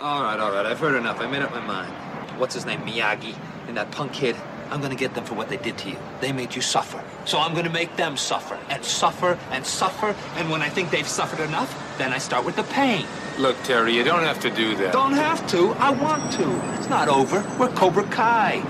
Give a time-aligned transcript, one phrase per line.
[0.00, 0.64] All right, all right.
[0.64, 1.20] I've heard enough.
[1.20, 1.92] I made up my mind.
[2.38, 2.80] What's his name?
[2.82, 3.34] Miyagi
[3.66, 4.36] and that punk kid.
[4.70, 5.96] I'm gonna get them for what they did to you.
[6.20, 7.02] They made you suffer.
[7.24, 10.14] So I'm gonna make them suffer and suffer and suffer.
[10.36, 13.06] And when I think they've suffered enough, then I start with the pain.
[13.38, 14.92] Look, Terry, you don't have to do that.
[14.92, 15.70] Don't have to.
[15.80, 16.78] I want to.
[16.78, 17.44] It's not over.
[17.58, 18.60] We're Cobra Kai.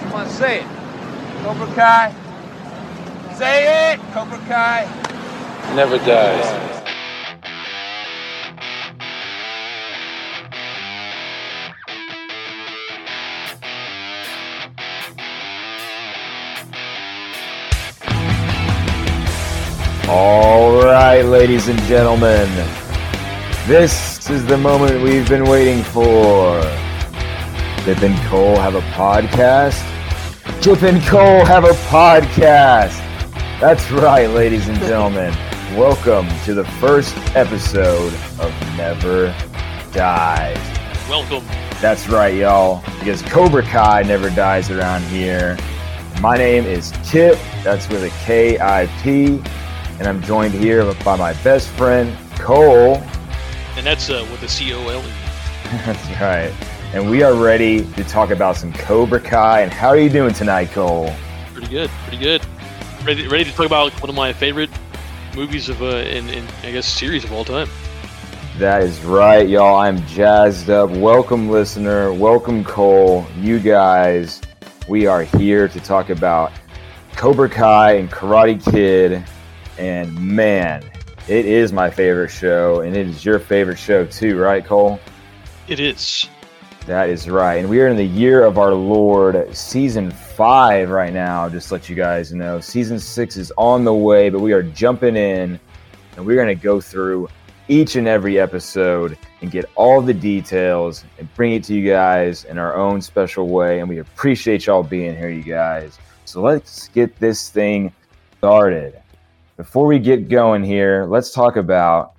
[0.00, 0.66] Come on, say it.
[1.44, 2.12] Cobra Kai.
[3.36, 4.00] Say it.
[4.12, 4.82] Cobra Kai.
[5.76, 6.75] Never dies.
[21.16, 22.46] Right, ladies and gentlemen,
[23.66, 26.60] this is the moment we've been waiting for.
[27.84, 29.80] Kip and Cole have a podcast.
[30.60, 32.98] Kip and Cole have a podcast.
[33.58, 35.32] That's right, ladies and gentlemen.
[35.74, 39.34] Welcome to the first episode of Never
[39.92, 40.58] Dies.
[41.08, 41.46] Welcome.
[41.80, 45.56] That's right, y'all, because Cobra Kai never dies around here.
[46.20, 49.42] My name is Kip, that's with a K I P,
[49.98, 52.96] and I'm joined here by my best friend, Cole.
[53.76, 55.12] And that's uh, with the C O L E.
[55.84, 56.52] That's right.
[56.94, 59.62] And we are ready to talk about some Cobra Kai.
[59.62, 61.12] And how are you doing tonight, Cole?
[61.52, 61.90] Pretty good.
[62.06, 62.46] Pretty good.
[63.04, 64.70] Ready, ready to talk about one of my favorite
[65.34, 67.68] movies of uh, in, in I guess series of all time.
[68.58, 69.76] That is right, y'all.
[69.76, 70.90] I'm jazzed up.
[70.90, 72.12] Welcome, listener.
[72.14, 73.26] Welcome, Cole.
[73.38, 74.40] You guys,
[74.88, 76.52] we are here to talk about
[77.16, 79.24] Cobra Kai and Karate Kid.
[79.78, 80.82] And man,
[81.28, 85.00] it is my favorite show, and it is your favorite show too, right, Cole?
[85.68, 86.28] It is.
[86.86, 87.56] That is right.
[87.56, 91.74] And we are in the year of our Lord, season five right now, just to
[91.74, 92.60] let you guys know.
[92.60, 95.58] Season six is on the way, but we are jumping in
[96.16, 97.28] and we're going to go through
[97.66, 102.44] each and every episode and get all the details and bring it to you guys
[102.44, 103.80] in our own special way.
[103.80, 105.98] And we appreciate y'all being here, you guys.
[106.24, 107.92] So let's get this thing
[108.38, 109.02] started.
[109.56, 112.12] Before we get going here, let's talk about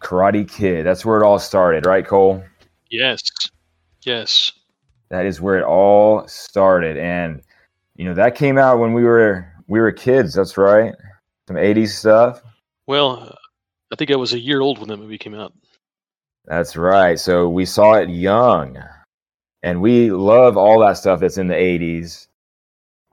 [0.00, 0.86] Karate Kid.
[0.86, 2.42] That's where it all started, right, Cole?
[2.90, 3.20] Yes.
[4.02, 4.52] Yes.
[5.10, 7.42] That is where it all started, and
[7.96, 10.34] you know that came out when we were we were kids.
[10.34, 10.92] That's right,
[11.46, 12.42] some '80s stuff.
[12.86, 13.36] Well,
[13.92, 15.52] I think I was a year old when that movie came out.
[16.46, 17.18] That's right.
[17.18, 18.82] So we saw it young,
[19.62, 22.26] and we love all that stuff that's in the '80s,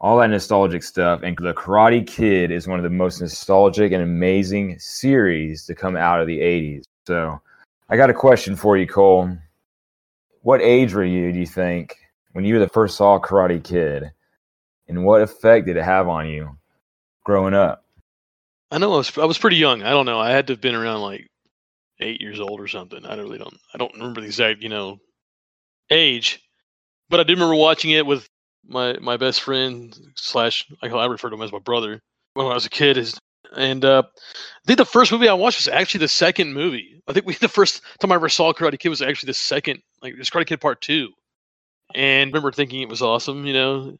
[0.02, 1.22] all that nostalgic stuff.
[1.24, 5.96] And the Karate Kid is one of the most nostalgic and amazing series to come
[5.96, 6.84] out of the '80s.
[7.08, 7.40] So,
[7.90, 9.38] I got a question for you, Cole
[10.42, 11.96] what age were you, do you think,
[12.34, 14.12] when you were the first saw Karate Kid?
[14.88, 16.58] And what effect did it have on you
[17.24, 17.86] growing up?
[18.72, 19.84] I know I was I was pretty young.
[19.84, 20.20] I don't know.
[20.20, 21.28] I had to have been around like
[22.00, 23.06] eight years old or something.
[23.06, 25.00] I really don't I don't remember the exact, you know,
[25.90, 26.42] age.
[27.10, 28.28] But I do remember watching it with
[28.68, 32.02] my my best friend slash I I refer to him as my brother
[32.34, 32.98] when I was a kid.
[32.98, 33.20] Is
[33.56, 37.02] and uh, I think the first movie I watched was actually the second movie.
[37.08, 39.82] I think we the first time I ever saw Karate Kid was actually the second,
[40.02, 41.10] like it was Karate Kid Part Two,
[41.94, 43.98] and I remember thinking it was awesome, you know.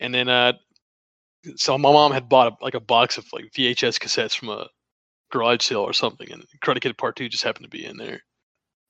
[0.00, 0.54] And then, uh,
[1.56, 4.68] so my mom had bought a, like a box of like VHS cassettes from a
[5.30, 8.22] garage sale or something, and Karate Kid Part Two just happened to be in there.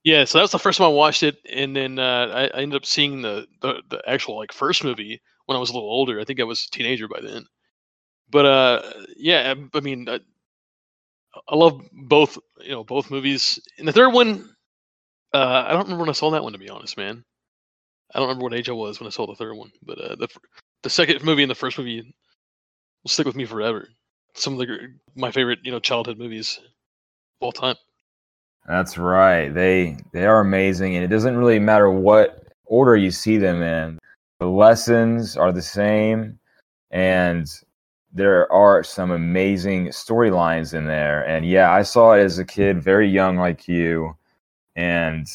[0.05, 2.63] Yeah, so that was the first time I watched it, and then uh, I, I
[2.63, 5.91] ended up seeing the, the the actual like first movie when I was a little
[5.91, 6.19] older.
[6.21, 7.45] I think I was a teenager by then.
[8.31, 8.83] But uh
[9.17, 10.21] yeah i mean I,
[11.49, 13.59] I, love both you know both movies.
[13.79, 14.55] And the third one
[15.35, 17.25] uh i don't remember when i saw that one to be honest man.
[18.15, 20.17] I don't remember what age i was when i saw the third one but uh
[20.17, 20.29] the
[20.83, 22.03] the second movie and the first movie
[23.03, 23.89] will stick with me forever.
[24.35, 27.77] Some of the my favorite you know childhood movies of all time
[28.67, 33.37] that's right they they are amazing and it doesn't really matter what order you see
[33.37, 33.99] them in
[34.39, 36.39] the lessons are the same
[36.91, 37.63] and
[38.13, 41.27] there are some amazing storylines in there.
[41.27, 44.17] And yeah, I saw it as a kid, very young like you.
[44.75, 45.27] And,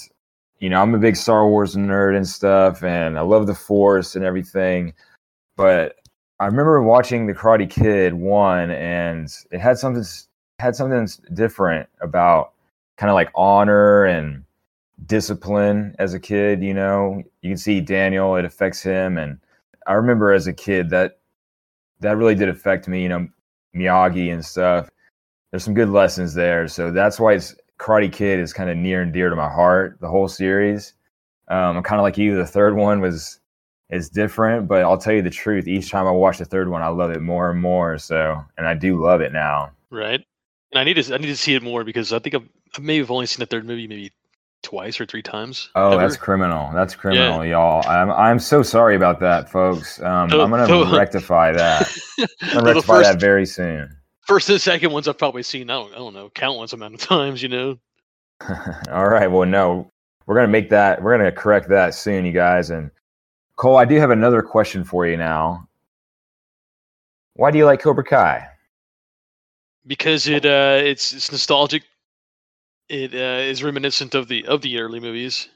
[0.60, 4.16] you know, I'm a big Star Wars nerd and stuff, and I love the Force
[4.16, 4.94] and everything.
[5.56, 5.96] But
[6.40, 10.04] I remember watching The Karate Kid one, and it had something
[10.60, 12.54] had something different about
[12.98, 14.44] kind of like honor and
[15.06, 16.64] discipline as a kid.
[16.64, 19.40] You know, you can see Daniel; it affects him, and
[19.88, 21.20] I remember as a kid that
[22.00, 23.04] that really did affect me.
[23.04, 23.28] You know,
[23.76, 24.90] Miyagi and stuff.
[25.52, 29.02] There's some good lessons there, so that's why it's Karate Kid is kind of near
[29.02, 29.98] and dear to my heart.
[30.02, 30.94] The whole series.
[31.48, 32.36] Um, I'm kind of like you.
[32.36, 33.40] The third one was
[33.90, 35.68] is different, but I'll tell you the truth.
[35.68, 37.98] Each time I watch the third one, I love it more and more.
[37.98, 39.72] So, and I do love it now.
[39.92, 40.26] Right.
[40.72, 42.82] And I need to I need to see it more because I think I've, I
[42.82, 44.12] may have only seen the third movie maybe
[44.64, 45.70] twice or three times.
[45.76, 46.02] Oh, ever.
[46.02, 46.72] that's criminal.
[46.74, 47.88] That's criminal, y'all.
[47.88, 50.00] I'm I'm so sorry about that, folks.
[50.02, 51.88] Um, I'm gonna So- rectify that.
[52.42, 53.96] I'm gonna rectify first, that very soon.
[54.22, 55.70] first and second ones I've probably seen.
[55.70, 57.42] I don't, I don't know, countless amount of times.
[57.44, 57.80] You know.
[58.92, 59.28] All right.
[59.28, 59.92] Well, no,
[60.26, 61.02] we're gonna make that.
[61.02, 62.72] We're gonna correct that soon, you guys.
[62.72, 62.92] And
[63.56, 65.68] Cole, I do have another question for you now.
[67.36, 68.50] Why do you like Cobra Kai?
[69.88, 71.84] because it uh it's it's nostalgic
[72.90, 75.50] it uh is reminiscent of the of the early movies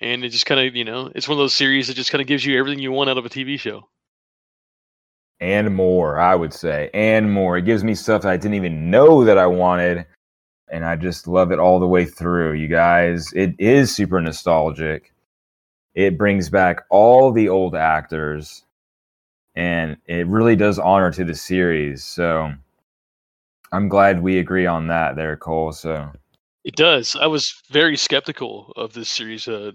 [0.00, 2.22] and it just kind of you know it's one of those series that just kind
[2.22, 3.88] of gives you everything you want out of a tv show
[5.40, 7.58] And more, I would say, and more.
[7.58, 10.06] It gives me stuff I didn't even know that I wanted,
[10.70, 12.54] and I just love it all the way through.
[12.54, 15.12] You guys, it is super nostalgic.
[15.94, 18.64] It brings back all the old actors,
[19.54, 22.04] and it really does honor to the series.
[22.04, 22.52] So,
[23.72, 25.72] I'm glad we agree on that, there, Cole.
[25.72, 26.10] So.
[26.66, 29.70] It does i was very skeptical of this series uh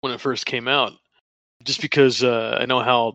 [0.00, 0.92] when it first came out
[1.64, 3.14] just because uh i know how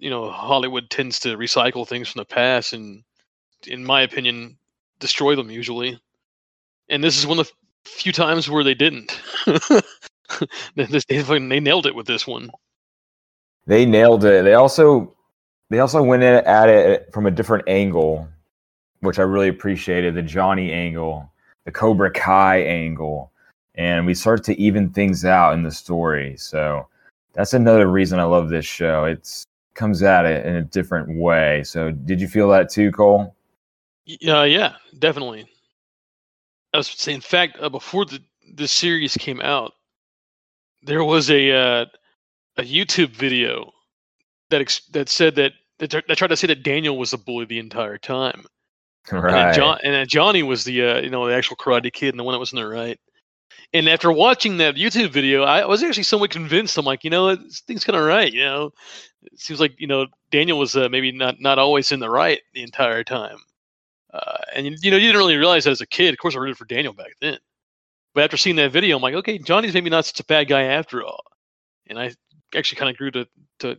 [0.00, 3.04] you know hollywood tends to recycle things from the past and
[3.66, 4.56] in my opinion
[4.98, 6.00] destroy them usually
[6.88, 7.52] and this is one of the
[7.84, 9.20] few times where they didn't
[10.74, 12.50] they, they, nailed it with this one
[13.66, 14.44] They nailed it.
[14.44, 15.14] They also
[15.70, 18.26] they also went at it from a different angle,
[19.00, 20.14] which I really appreciated.
[20.14, 21.30] The Johnny angle,
[21.68, 23.30] the Cobra Kai angle,
[23.74, 26.34] and we start to even things out in the story.
[26.38, 26.88] So
[27.34, 29.04] that's another reason I love this show.
[29.04, 29.44] It's
[29.74, 31.62] comes at it in a different way.
[31.64, 33.36] So did you feel that too, Cole?
[34.06, 35.44] Yeah, yeah, definitely.
[36.72, 38.18] I was saying, in fact, uh, before the
[38.54, 39.74] this series came out,
[40.82, 41.86] there was a uh,
[42.56, 43.70] a YouTube video
[44.48, 47.58] that ex- that said that that, tried to say that Daniel was a bully the
[47.58, 48.46] entire time,
[49.12, 49.32] Right.
[49.32, 52.24] that John and Johnny was the uh, you know the actual Karate Kid and the
[52.24, 53.00] one that was in the right.
[53.72, 56.76] And after watching that YouTube video, I was actually somewhat convinced.
[56.78, 58.32] I'm like, you know, this thing's kind of right.
[58.32, 58.72] You know,
[59.22, 62.40] it seems like you know Daniel was uh, maybe not not always in the right
[62.54, 63.38] the entire time.
[64.12, 66.12] Uh, and you, you know, you didn't really realize that as a kid.
[66.12, 67.38] Of course, I rooted for Daniel back then.
[68.14, 70.62] But after seeing that video, I'm like, okay, Johnny's maybe not such a bad guy
[70.62, 71.22] after all.
[71.88, 72.14] And I
[72.54, 73.26] actually kind of grew to
[73.60, 73.78] to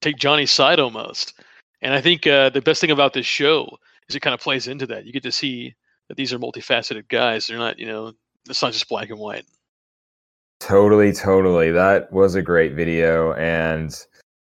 [0.00, 1.34] take Johnny's side almost.
[1.82, 3.78] And I think uh, the best thing about this show
[4.08, 5.06] is it kind of plays into that.
[5.06, 5.74] You get to see
[6.08, 7.46] that these are multifaceted guys.
[7.46, 8.12] They're not, you know,
[8.48, 9.46] it's not just black and white.
[10.60, 11.70] Totally, totally.
[11.70, 13.32] That was a great video.
[13.34, 13.94] And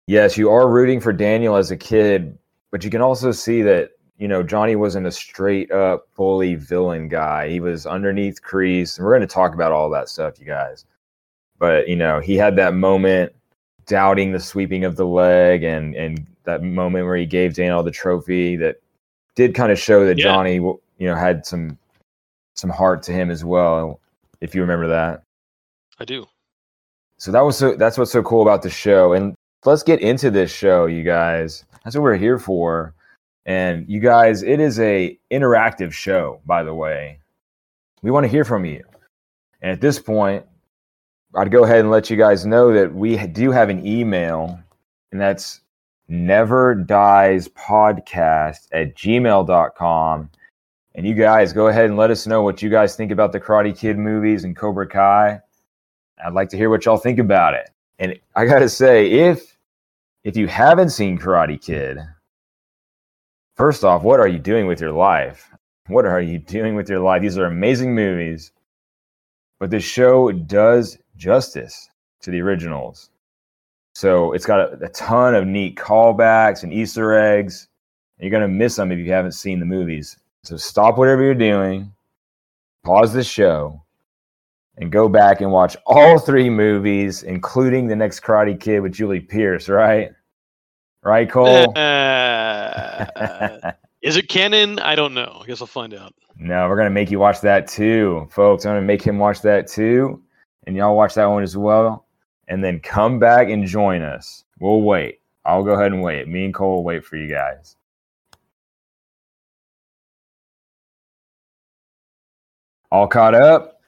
[0.08, 2.38] yes, you are rooting for Daniel as a kid,
[2.72, 7.08] but you can also see that, you know, Johnny wasn't a straight up fully villain
[7.08, 7.50] guy.
[7.50, 8.98] He was underneath Kreese.
[8.98, 10.86] And we're going to talk about all that stuff, you guys.
[11.58, 13.34] But, you know, he had that moment
[13.86, 17.92] doubting the sweeping of the leg and, and that moment where he gave Daniel the
[17.92, 18.82] trophy that
[19.36, 20.26] did kind of show that Yeah.
[20.26, 21.78] Johnny, you know, had some
[22.56, 24.00] some heart to him as well,
[24.42, 25.24] if you remember that.
[26.00, 26.28] I do.
[27.18, 29.14] so that was so that's what's so cool about the show.
[29.14, 29.36] And
[29.66, 31.66] let's get into this show you guys.
[31.84, 32.94] That's what we're here for.
[33.46, 37.20] And you guys it is a interactive show by the way.
[38.02, 38.84] We want to hear from you.
[39.62, 40.46] And at this point
[41.36, 44.60] i'd go ahead and let you guys know that we do have an email
[45.12, 45.62] and that's
[46.08, 50.30] never dies podcast at gmail.com
[50.96, 53.40] and you guys go ahead and let us know what you guys think about the
[53.40, 55.40] karate kid movies and cobra kai
[56.24, 57.70] I'd like to hear what y'all think about it.
[58.00, 59.58] And I gotta say, if
[60.24, 61.98] if you haven't seen Karate Kid,
[63.56, 65.50] first off, what are you doing with your life?
[65.88, 67.22] What are you doing with your life?
[67.22, 68.54] These are amazing movies,
[69.60, 71.90] but the show does justice
[72.22, 73.10] to the originals.
[73.94, 77.68] So it's got a, a ton of neat callbacks and Easter eggs.
[78.20, 80.18] You're gonna miss them if you haven't seen the movies.
[80.44, 81.92] So stop whatever you're doing,
[82.84, 83.82] pause the show,
[84.78, 89.20] and go back and watch all three movies, including the next Karate Kid with Julie
[89.20, 90.12] Pierce, right?
[91.04, 91.78] Right, Cole?
[91.78, 93.06] Uh,
[94.02, 94.80] is it canon?
[94.80, 95.40] I don't know.
[95.42, 96.14] I guess I'll find out.
[96.38, 98.66] no, we're gonna make you watch that too, folks.
[98.66, 100.22] I'm gonna make him watch that too,
[100.66, 102.03] and y'all watch that one as well,
[102.54, 104.44] and then come back and join us.
[104.60, 105.22] We'll wait.
[105.44, 106.28] I'll go ahead and wait.
[106.28, 107.76] Me and Cole will wait for you guys.
[112.92, 113.82] All caught up?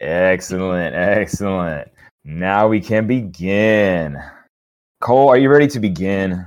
[0.00, 1.88] Excellent, excellent.
[2.24, 4.18] Now we can begin.
[5.02, 6.46] Cole, are you ready to begin?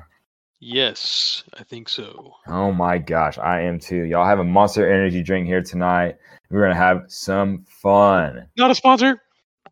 [0.59, 2.33] Yes, I think so.
[2.47, 4.03] Oh my gosh, I am too.
[4.05, 6.17] Y'all have a monster energy drink here tonight.
[6.49, 8.47] We're gonna have some fun.
[8.57, 9.21] Not a sponsor.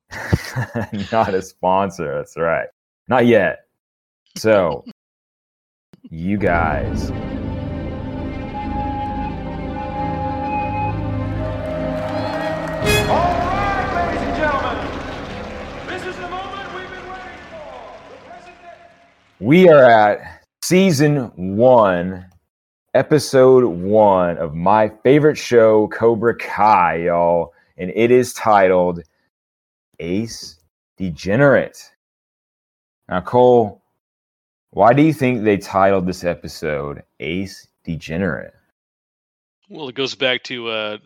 [1.11, 2.15] Not a sponsor.
[2.15, 2.67] That's right.
[3.07, 3.65] Not yet.
[4.35, 4.85] So,
[6.09, 7.11] you guys.
[19.39, 22.25] We are at season one,
[22.95, 27.53] episode one of my favorite show, Cobra Kai, y'all.
[27.77, 29.03] And it is titled
[29.99, 30.59] Ace
[30.97, 31.77] Degenerate.
[33.09, 33.81] Now, Cole,
[34.71, 38.53] why do you think they titled this episode Ace Degenerate?
[39.69, 40.97] Well, it goes back to uh,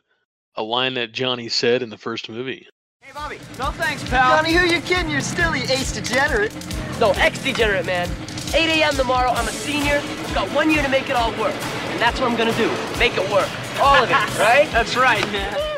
[0.55, 2.67] a line that Johnny said in the first movie.
[3.01, 3.38] Hey, Bobby.
[3.57, 4.38] No thanks, pal.
[4.38, 5.10] Johnny, who you kidding?
[5.10, 6.53] You're still the ace degenerate.
[7.00, 8.10] No, ex-degenerate, man.
[8.53, 8.93] 8 a.m.
[8.93, 10.01] tomorrow, I'm a senior.
[10.03, 11.55] I've got one year to make it all work.
[11.55, 12.69] And that's what I'm gonna do.
[13.00, 13.50] Make it work.
[13.79, 14.69] All of it, right?
[14.71, 15.57] That's right, man.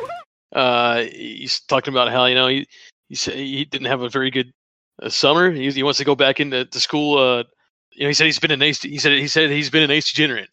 [0.54, 2.68] Uh, he's talking about how you know he
[3.14, 4.52] he said he didn't have a very good
[5.00, 5.52] uh, summer.
[5.52, 7.20] He, he wants to go back into to school.
[7.20, 7.44] Uh,
[7.92, 8.82] you know, he said he's been an ace.
[8.82, 10.50] He said he said he's been an ace degenerate.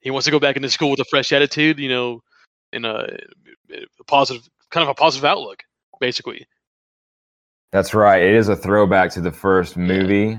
[0.00, 1.78] He wants to go back into school with a fresh attitude.
[1.78, 2.22] You know,
[2.72, 3.06] in a,
[3.70, 5.62] a positive kind of a positive outlook,
[6.00, 6.48] basically.
[7.70, 8.20] That's right.
[8.20, 10.36] It is a throwback to the first movie.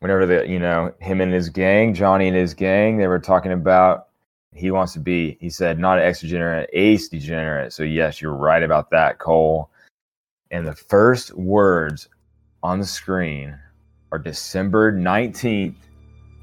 [0.00, 3.52] Whenever the you know him and his gang, Johnny and his gang, they were talking
[3.52, 4.08] about
[4.54, 5.38] he wants to be.
[5.40, 7.72] He said not an ex degenerate, ace degenerate.
[7.72, 9.70] So yes, you're right about that, Cole.
[10.50, 12.08] And the first words
[12.62, 13.56] on the screen
[14.10, 15.76] are December nineteenth,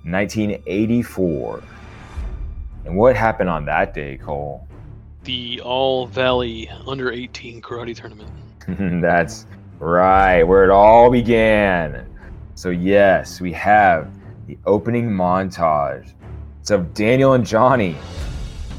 [0.05, 1.61] nineteen eighty four.
[2.85, 4.65] And what happened on that day, Cole?
[5.25, 8.31] The All Valley Under 18 Karate Tournament.
[9.01, 9.45] That's
[9.77, 12.07] right, where it all began.
[12.55, 14.09] So, yes, we have
[14.47, 16.13] the opening montage.
[16.61, 17.97] It's of Daniel and Johnny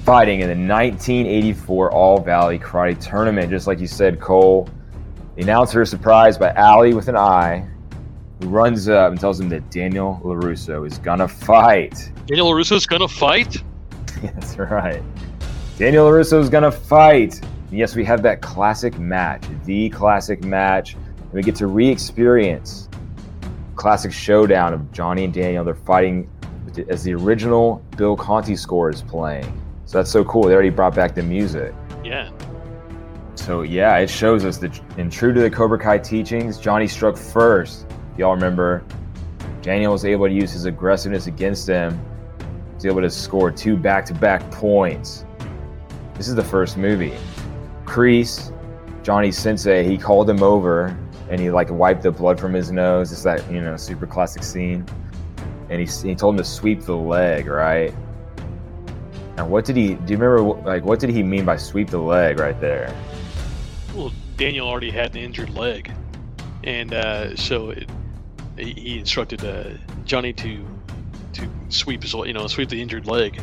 [0.07, 3.51] fighting in the 1984 All Valley Karate Tournament.
[3.51, 4.71] Just like you said, Cole.
[5.39, 7.65] The announcer is surprised by Ali with an eye,
[8.41, 12.11] who runs up and tells him that Daniel LaRusso is gonna fight.
[12.27, 13.63] Daniel LaRusso's gonna fight.
[14.21, 15.01] That's right.
[15.79, 17.41] Daniel LaRusso is gonna fight.
[17.71, 20.95] And yes, we have that classic match, the classic match.
[20.95, 22.89] And we get to re-experience
[23.77, 25.63] classic showdown of Johnny and Daniel.
[25.63, 26.29] They're fighting
[26.89, 29.45] as the original Bill Conti score is playing.
[29.85, 30.49] So that's so cool.
[30.49, 31.73] They already brought back the music.
[32.03, 32.33] Yeah.
[33.49, 37.17] So yeah, it shows us that in true to the Cobra Kai teachings, Johnny struck
[37.17, 37.87] first.
[38.19, 38.85] Y'all remember,
[39.63, 41.99] Daniel was able to use his aggressiveness against him.
[42.39, 45.25] He was able to score two back-to-back points.
[46.13, 47.15] This is the first movie.
[47.87, 48.53] Kreese,
[49.03, 50.95] Johnny sensei, he called him over
[51.31, 53.13] and he like wiped the blood from his nose.
[53.13, 54.85] It's that you know super classic scene.
[55.71, 57.95] And he he told him to sweep the leg, right?
[59.39, 59.95] Now, what did he?
[59.95, 60.43] Do you remember?
[60.69, 62.95] Like, what did he mean by sweep the leg right there?
[63.99, 65.91] Well, Daniel already had an injured leg,
[66.63, 67.91] and uh, so it,
[68.57, 69.71] he instructed uh,
[70.05, 70.65] Johnny to
[71.33, 73.43] to sweep his you know sweep the injured leg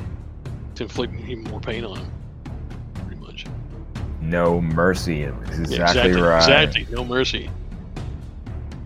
[0.75, 2.11] to inflict even more pain on him.
[3.05, 3.45] Pretty much.
[4.21, 5.23] No mercy.
[5.23, 6.37] Exactly, Yeah, exactly right.
[6.37, 6.87] Exactly.
[6.89, 7.49] No mercy.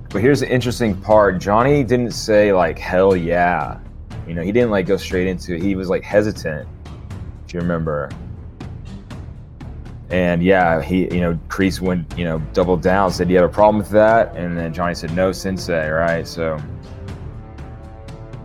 [0.09, 1.37] But here's the interesting part.
[1.37, 3.79] Johnny didn't say like hell yeah.
[4.27, 5.61] You know, he didn't like go straight into it.
[5.61, 6.67] He was like hesitant.
[7.45, 8.09] If you remember.
[10.11, 13.53] And yeah, he you know, Kreese went, you know, doubled down, said you have a
[13.53, 14.35] problem with that?
[14.35, 16.27] And then Johnny said, No sensei, right?
[16.27, 16.57] So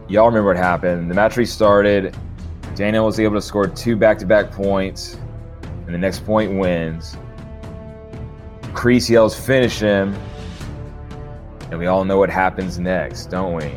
[0.09, 1.11] y'all remember what happened.
[1.11, 2.14] The match restarted.
[2.75, 5.16] Daniel was able to score two back to back points,
[5.87, 7.16] and the next point wins.
[8.73, 10.14] Kreese yells, finish him.
[11.71, 13.73] And we all know what happens next, don't we?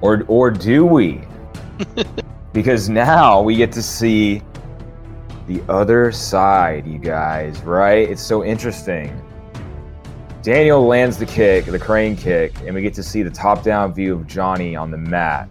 [0.00, 1.20] Or or do we?
[2.52, 4.42] because now we get to see
[5.48, 8.08] the other side, you guys, right?
[8.08, 9.20] It's so interesting.
[10.42, 14.14] Daniel lands the kick, the crane kick, and we get to see the top-down view
[14.14, 15.48] of Johnny on the mat.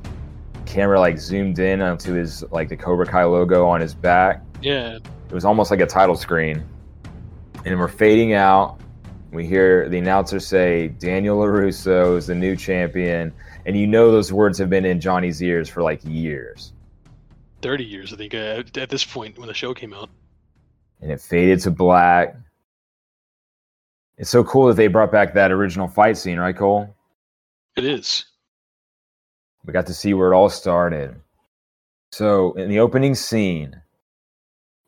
[0.66, 4.42] Camera like zoomed in onto his like the Cobra Kai logo on his back.
[4.62, 4.98] Yeah.
[4.98, 6.64] It was almost like a title screen.
[7.66, 8.80] And we're fading out.
[9.32, 13.34] We hear the announcer say, Daniel LaRusso is the new champion.
[13.66, 16.74] And you know those words have been in Johnny's ears for like years.
[17.68, 20.10] 30 years, I think, uh, at this point when the show came out.
[21.02, 22.34] And it faded to black.
[24.18, 26.96] It's so cool that they brought back that original fight scene, right, Cole?
[27.76, 28.24] It is.
[29.66, 31.14] We got to see where it all started.
[32.14, 33.76] So, in the opening scene,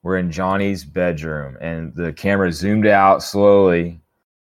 [0.02, 4.00] we're in Johnny's bedroom, and the camera zoomed out slowly,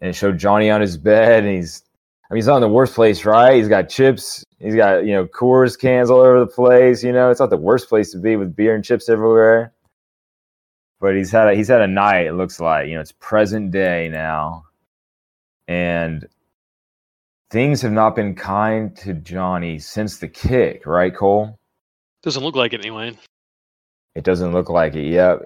[0.01, 1.85] and it showed Johnny on his bed, and he's,
[2.29, 3.55] I mean, he's not in the worst place, right?
[3.55, 7.05] He's got chips, he's got you know Coors cans all over the place.
[7.05, 9.73] You know, it's not the worst place to be with beer and chips everywhere.
[11.01, 12.27] But he's had a, he's had a night.
[12.27, 14.65] It looks like you know it's present day now,
[15.69, 16.27] and
[17.51, 21.59] things have not been kind to Johnny since the kick, right, Cole?
[22.23, 23.17] Doesn't look like it anyway.
[24.15, 25.07] It doesn't look like it.
[25.07, 25.43] Yep.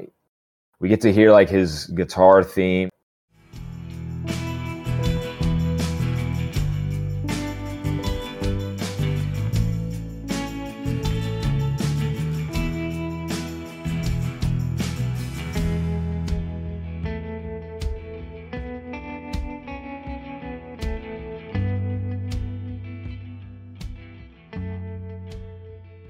[0.79, 2.89] We get to hear like his guitar theme.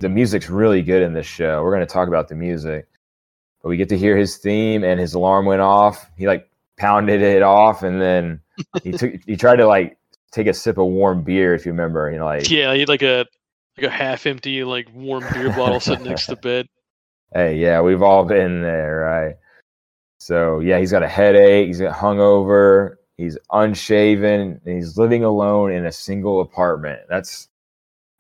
[0.01, 1.63] The music's really good in this show.
[1.63, 2.89] We're going to talk about the music,
[3.63, 6.11] but we get to hear his theme, and his alarm went off.
[6.17, 8.41] He like pounded it off, and then
[8.83, 9.99] he took he tried to like
[10.33, 12.11] take a sip of warm beer, if you remember.
[12.11, 13.27] You know, like Yeah, he had like a
[13.77, 16.67] like a half empty like warm beer bottle sitting next to bed.
[17.33, 19.37] Hey, yeah, we've all been there, right?
[20.19, 21.67] So yeah, he's got a headache.
[21.67, 22.97] He's got hungover.
[23.17, 24.61] He's unshaven.
[24.65, 27.03] And he's living alone in a single apartment.
[27.09, 27.50] That's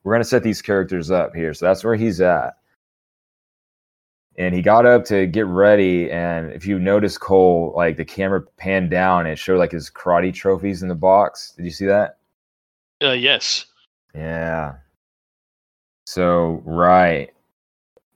[0.02, 1.54] we're gonna set these characters up here.
[1.54, 2.56] So that's where he's at.
[4.38, 8.42] And he got up to get ready, and if you notice Cole, like the camera
[8.56, 11.52] panned down, and it showed like his karate trophies in the box.
[11.56, 12.18] Did you see that?
[13.02, 13.66] Uh, yes.
[14.14, 14.74] Yeah.
[16.06, 17.30] So right,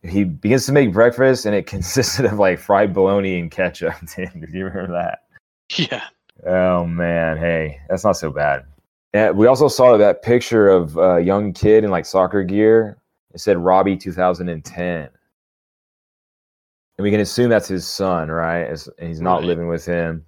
[0.02, 3.94] he begins to make breakfast, and it consisted of like fried bologna and ketchup.
[4.08, 5.20] Tim, do you remember that?
[5.76, 6.04] Yeah.
[6.46, 8.64] Oh man, hey, that's not so bad.
[9.14, 12.98] And we also saw that picture of a young kid in like soccer gear.
[13.34, 15.10] It said Robbie 2010, and
[16.98, 18.62] we can assume that's his son, right?
[18.98, 19.46] And he's not Right.
[19.46, 20.26] living with him,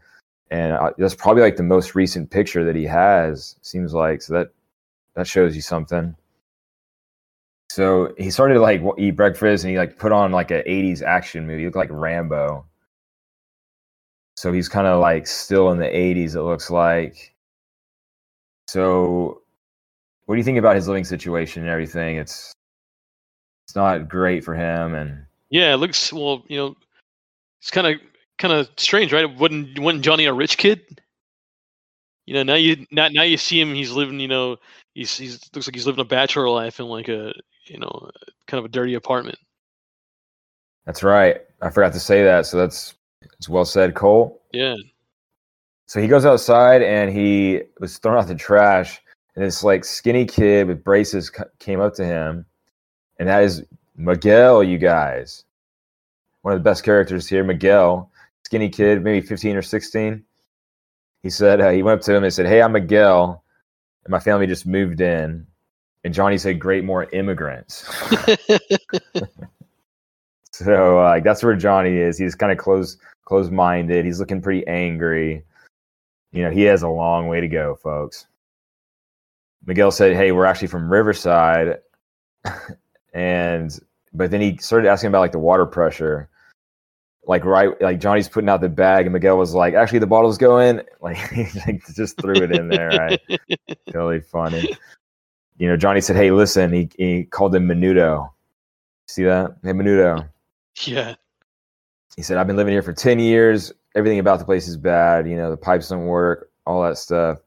[0.50, 3.56] and uh, that's probably like the most recent picture that he has.
[3.62, 4.48] Seems like so that
[5.14, 6.16] that shows you something.
[7.70, 11.02] So he started to like eat breakfast, and he like put on like a '80s
[11.02, 11.60] action movie.
[11.60, 12.66] He looked like Rambo.
[14.36, 17.35] So he's kind of like still in the 80s, it looks like.
[18.68, 19.42] So,
[20.24, 22.16] what do you think about his living situation and everything?
[22.16, 22.52] It's
[23.66, 26.44] it's not great for him, and Yeah, it looks well.
[26.48, 26.76] You know,
[27.60, 28.00] it's kind of
[28.38, 29.32] kind of strange, right?
[29.38, 31.00] Wasn't wasn't Johnny a rich kid?
[32.26, 33.74] You know, now you now, now you see him.
[33.74, 34.18] He's living.
[34.18, 34.56] You know,
[34.94, 37.32] he's he's looks like he's living a bachelor life in like a
[37.66, 38.10] you know
[38.46, 39.38] kind of a dirty apartment.
[40.84, 41.40] that's right.
[41.62, 44.42] I forgot to say that, so that's it's well said, Cole.
[44.52, 44.76] Yeah.
[45.86, 49.00] So he goes outside and he was throwing out the trash,
[49.34, 52.44] and this like skinny kid with braces came up to him,
[53.18, 53.64] and that is
[53.96, 54.64] Miguel.
[54.64, 55.44] You guys,
[56.42, 58.10] one of the best characters here, Miguel,
[58.44, 60.24] skinny kid, maybe fifteen or sixteen.
[61.22, 63.44] He said uh, he went up to him and said, "Hey, I'm Miguel,
[64.04, 65.46] and my family just moved in."
[66.02, 67.88] And Johnny said, "Great, more immigrants."
[70.50, 72.18] so uh, like that's where Johnny is.
[72.18, 74.04] He's kind of close close minded.
[74.04, 75.44] He's looking pretty angry.
[76.32, 78.26] You know, he has a long way to go, folks.
[79.64, 81.78] Miguel said, "Hey, we're actually from Riverside,"
[83.14, 83.78] and
[84.12, 86.28] but then he started asking about like the water pressure.
[87.26, 90.38] Like right, like Johnny's putting out the bag, and Miguel was like, "Actually, the bottle's
[90.38, 93.20] going." Like he like, just threw it in there, right?
[93.92, 94.76] Totally funny.
[95.58, 98.30] You know, Johnny said, "Hey, listen." He he called him Menudo.
[99.08, 99.56] See that?
[99.62, 100.28] Hey, Menudo.
[100.84, 101.14] yeah.
[102.16, 103.72] He said, I've been living here for 10 years.
[103.96, 105.28] Everything about the place is bad.
[105.28, 107.38] You know, the pipes don't work, all that stuff.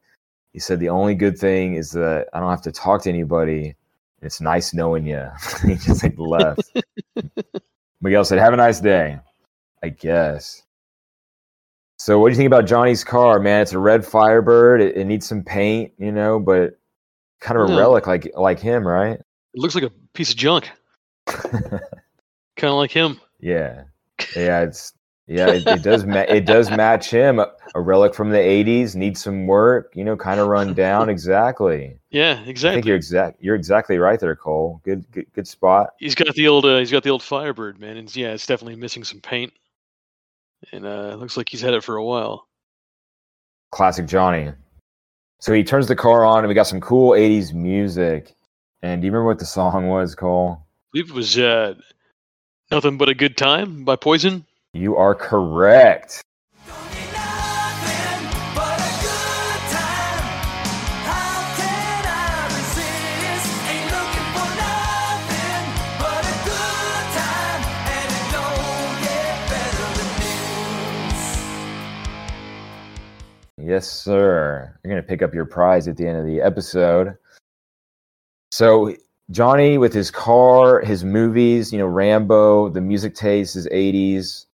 [0.51, 3.75] He said, the only good thing is that I don't have to talk to anybody.
[4.21, 5.25] It's nice knowing you.
[5.65, 6.75] he just like left.
[8.01, 9.19] Miguel said, have a nice day.
[9.83, 10.63] I guess.
[11.99, 13.62] So what do you think about Johnny's car, man?
[13.62, 14.81] It's a red Firebird.
[14.81, 16.79] It, it needs some paint, you know, but
[17.39, 17.79] kind of a Yeah.
[17.79, 19.19] relic like like him, right?
[19.19, 20.69] It looks like a piece of junk,
[21.27, 21.81] kind
[22.63, 23.19] of like him.
[23.39, 23.83] Yeah,
[24.35, 24.93] yeah, it's
[25.30, 27.38] yeah, it, it does ma- it does match him.
[27.39, 31.08] A, a relic from the '80s needs some work, you know, kind of run down.
[31.08, 32.00] Exactly.
[32.10, 32.88] Yeah, I think exactly.
[32.88, 33.38] you're exact.
[33.39, 34.82] You're exactly right there, Cole.
[34.84, 35.92] Good, good, good spot.
[36.00, 38.76] He's got the old uh, he's got the old Firebird, man, and yeah, it's definitely
[38.76, 39.54] missing some paint.
[40.72, 42.48] And uh, it looks like he's had it for a while.
[43.72, 44.52] Classic Johnny.
[45.39, 48.36] So he turns the car on, and we got some cool '80s music.
[48.82, 50.58] And do you remember what the song was, Cole?
[50.60, 51.76] I believe it was uh,
[52.72, 54.44] "Nothing But a Good Time" by Poison.
[54.73, 56.21] You are correct.
[73.58, 74.77] Yes, sir.
[74.84, 77.17] You're going to pick up your prize at the end of the episode.
[78.51, 78.95] So,
[79.32, 84.45] Johnny, with his car, his movies, you know, Rambo, the music taste his 80s.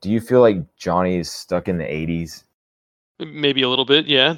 [0.00, 2.44] Do you feel like Johnny is stuck in the 80s?
[3.18, 4.36] Maybe a little bit, yeah.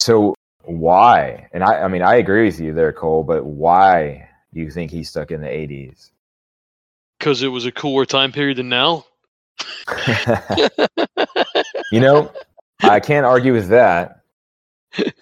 [0.00, 1.48] So, why?
[1.52, 4.90] And I, I mean, I agree with you there, Cole, but why do you think
[4.90, 6.10] he's stuck in the 80s?
[7.18, 9.04] Because it was a cooler time period than now.
[11.92, 12.32] you know,
[12.80, 14.22] I can't argue with that.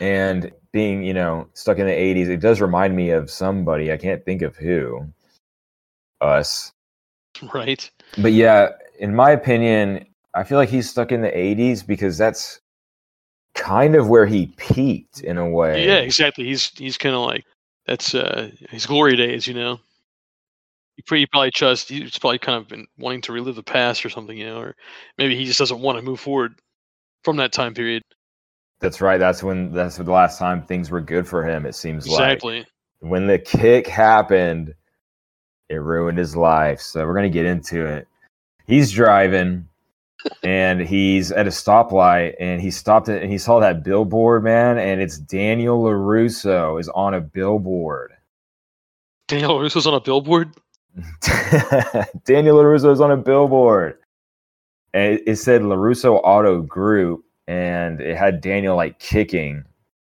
[0.00, 3.92] And being, you know, stuck in the 80s, it does remind me of somebody.
[3.92, 5.06] I can't think of who.
[6.20, 6.72] Us.
[7.54, 7.88] right.
[8.18, 12.60] But yeah, in my opinion, I feel like he's stuck in the 80s because that's
[13.54, 15.86] kind of where he peaked in a way.
[15.86, 16.44] Yeah, exactly.
[16.44, 17.44] He's he's kind of like
[17.86, 19.46] that's uh, his glory days.
[19.46, 19.80] You know,
[20.96, 24.10] he pretty probably just he's probably kind of been wanting to relive the past or
[24.10, 24.36] something.
[24.36, 24.76] You know, or
[25.18, 26.54] maybe he just doesn't want to move forward
[27.22, 28.02] from that time period.
[28.80, 29.18] That's right.
[29.18, 31.64] That's when that's the last time things were good for him.
[31.64, 32.66] It seems like Exactly.
[33.00, 34.74] when the kick happened,
[35.68, 36.80] it ruined his life.
[36.80, 38.08] So we're gonna get into it.
[38.66, 39.68] He's driving
[40.42, 44.78] and he's at a stoplight and he stopped it and he saw that billboard, man,
[44.78, 48.12] and it's Daniel LaRusso is on a billboard.
[49.28, 50.54] Daniel Russo's on a billboard.
[52.24, 53.98] Daniel LaRusso is on a billboard.
[54.92, 59.64] And it said LaRusso Auto Group and it had Daniel like kicking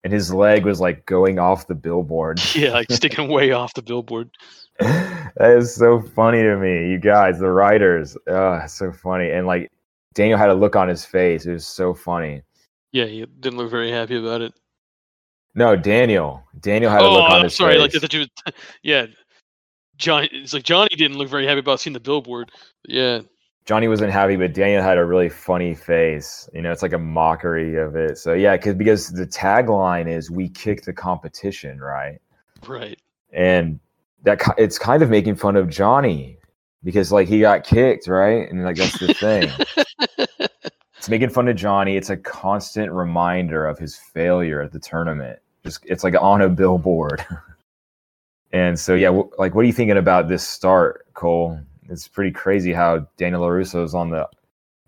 [0.04, 2.40] and his leg was like going off the billboard.
[2.54, 4.30] Yeah, like sticking way off the billboard.
[4.78, 8.16] That is so funny to me, you guys, the writers.
[8.26, 9.30] Oh, so funny.
[9.30, 9.70] And like
[10.14, 11.46] Daniel had a look on his face.
[11.46, 12.42] It was so funny.
[12.92, 14.54] Yeah, he didn't look very happy about it.
[15.54, 16.42] No, Daniel.
[16.60, 17.74] Daniel had a oh, look on I'm his sorry.
[17.74, 17.94] face.
[17.94, 18.26] Like thought you.
[18.82, 19.06] Yeah,
[19.96, 20.28] Johnny.
[20.32, 22.50] It's like Johnny didn't look very happy about seeing the billboard.
[22.86, 23.22] Yeah,
[23.68, 26.48] Johnny wasn't happy, but Daniel had a really funny face.
[26.54, 28.16] You know, it's like a mockery of it.
[28.16, 32.18] So yeah, cause, because the tagline is "We kick the competition," right?
[32.66, 32.98] right.
[33.32, 33.78] And
[34.22, 36.38] that it's kind of making fun of Johnny
[36.84, 38.50] because like he got kicked, right?
[38.50, 39.50] And like that's the thing.
[40.96, 41.96] it's making fun of Johnny.
[41.96, 45.38] It's a constant reminder of his failure at the tournament.
[45.64, 47.24] Just it's like on a billboard.
[48.52, 51.58] and so yeah, wh- like what are you thinking about this start, Cole?
[51.88, 54.28] It's pretty crazy how Daniel Larusso is on the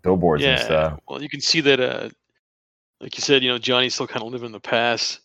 [0.03, 1.01] billboards and stuff.
[1.09, 1.81] Well, you can see that.
[1.81, 2.11] Uh,
[3.01, 5.21] like you said, you know, Johnny's still kind of living in the past.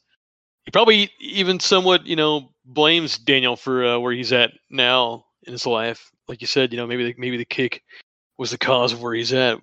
[0.63, 5.53] He probably even somewhat, you know, blames Daniel for uh, where he's at now in
[5.53, 6.11] his life.
[6.27, 7.83] Like you said, you know, maybe the, maybe the kick
[8.37, 9.59] was the cause of where he's at.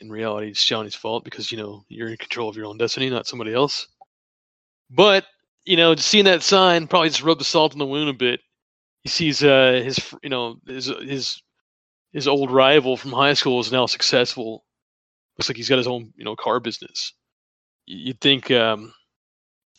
[0.00, 3.10] In reality, it's Johnny's fault because you know you're in control of your own destiny,
[3.10, 3.86] not somebody else.
[4.90, 5.26] But
[5.64, 8.40] you know, seeing that sign probably just rubbed the salt in the wound a bit.
[9.02, 11.42] He sees uh, his, you know, his his
[12.12, 14.64] his old rival from high school is now successful.
[15.38, 17.14] Looks like he's got his own, you know, car business.
[17.86, 18.92] You'd think um,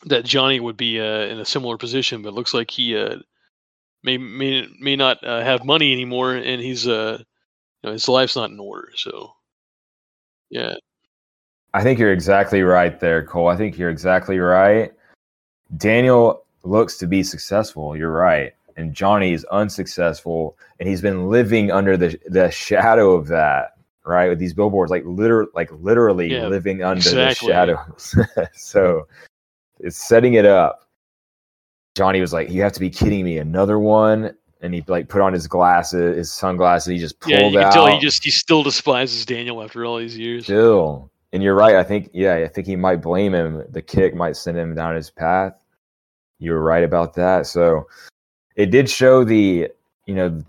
[0.06, 3.16] that Johnny would be uh, in a similar position, but it looks like he uh,
[4.02, 7.18] may may may not uh, have money anymore, and he's uh,
[7.82, 8.90] you know, his life's not in order.
[8.96, 9.32] So,
[10.50, 10.74] yeah,
[11.74, 13.48] I think you're exactly right there, Cole.
[13.48, 14.92] I think you're exactly right.
[15.76, 17.96] Daniel looks to be successful.
[17.96, 18.52] You're right.
[18.76, 24.28] And Johnny is unsuccessful, and he's been living under the the shadow of that, right?
[24.28, 27.48] With these billboards, like liter like literally Yeah, living under exactly.
[27.48, 28.16] the shadows.
[28.52, 29.06] so
[29.80, 30.88] it's setting it up.
[31.94, 33.38] Johnny was like, "You have to be kidding me!
[33.38, 36.92] Another one!" And he like put on his glasses, his sunglasses.
[36.92, 37.72] He just pulled yeah, you can out.
[37.72, 40.44] tell he just he still despises Daniel after all these years.
[40.44, 41.10] Still.
[41.34, 41.74] And you're right.
[41.74, 43.64] I think, yeah, I think he might blame him.
[43.68, 45.52] The kick might send him down his path.
[46.38, 47.48] You were right about that.
[47.48, 47.88] So
[48.54, 49.68] it did show the,
[50.06, 50.44] you know,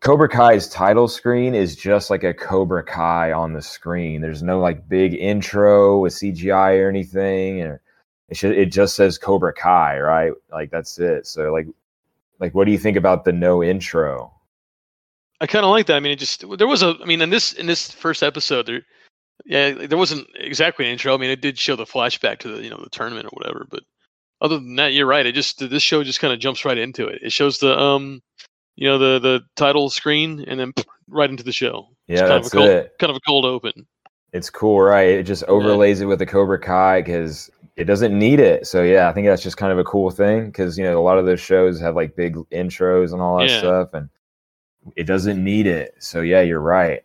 [0.00, 4.20] Cobra Kai's title screen is just like a Cobra Kai on the screen.
[4.20, 7.62] There's no like big intro with CGI or anything.
[7.62, 7.80] Or
[8.28, 10.32] it should, it just says Cobra Kai, right?
[10.50, 11.26] Like that's it.
[11.26, 11.66] So like,
[12.40, 14.32] like, what do you think about the no intro?
[15.40, 15.96] I kind of like that.
[15.96, 16.94] I mean, it just there was a.
[17.02, 18.82] I mean, in this in this first episode, there,
[19.44, 21.14] yeah, there wasn't exactly an intro.
[21.14, 23.66] I mean, it did show the flashback to the you know the tournament or whatever.
[23.70, 23.82] But
[24.40, 25.26] other than that, you're right.
[25.26, 27.20] It just this show just kind of jumps right into it.
[27.22, 28.22] It shows the um,
[28.76, 30.72] you know the the title screen and then
[31.08, 31.88] right into the show.
[32.08, 32.98] It's Yeah, kind that's of a cold, it.
[32.98, 33.86] Kind of a cold open.
[34.32, 35.08] It's cool, right?
[35.10, 38.66] It just overlays it with the Cobra Kai because it doesn't need it.
[38.66, 41.02] So yeah, I think that's just kind of a cool thing because you know a
[41.02, 43.58] lot of those shows have like big intros and all that Yeah.
[43.58, 44.08] stuff, and
[44.96, 45.94] it doesn't need it.
[45.98, 47.02] So yeah, you're right.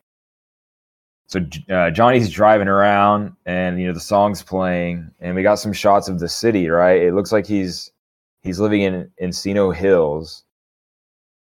[1.27, 5.73] So uh, Johnny's driving around, and you know the song's playing, and we got some
[5.73, 6.69] shots of the city.
[6.69, 7.01] Right?
[7.01, 7.91] It looks like he's
[8.41, 10.43] he's living in Encino Hills,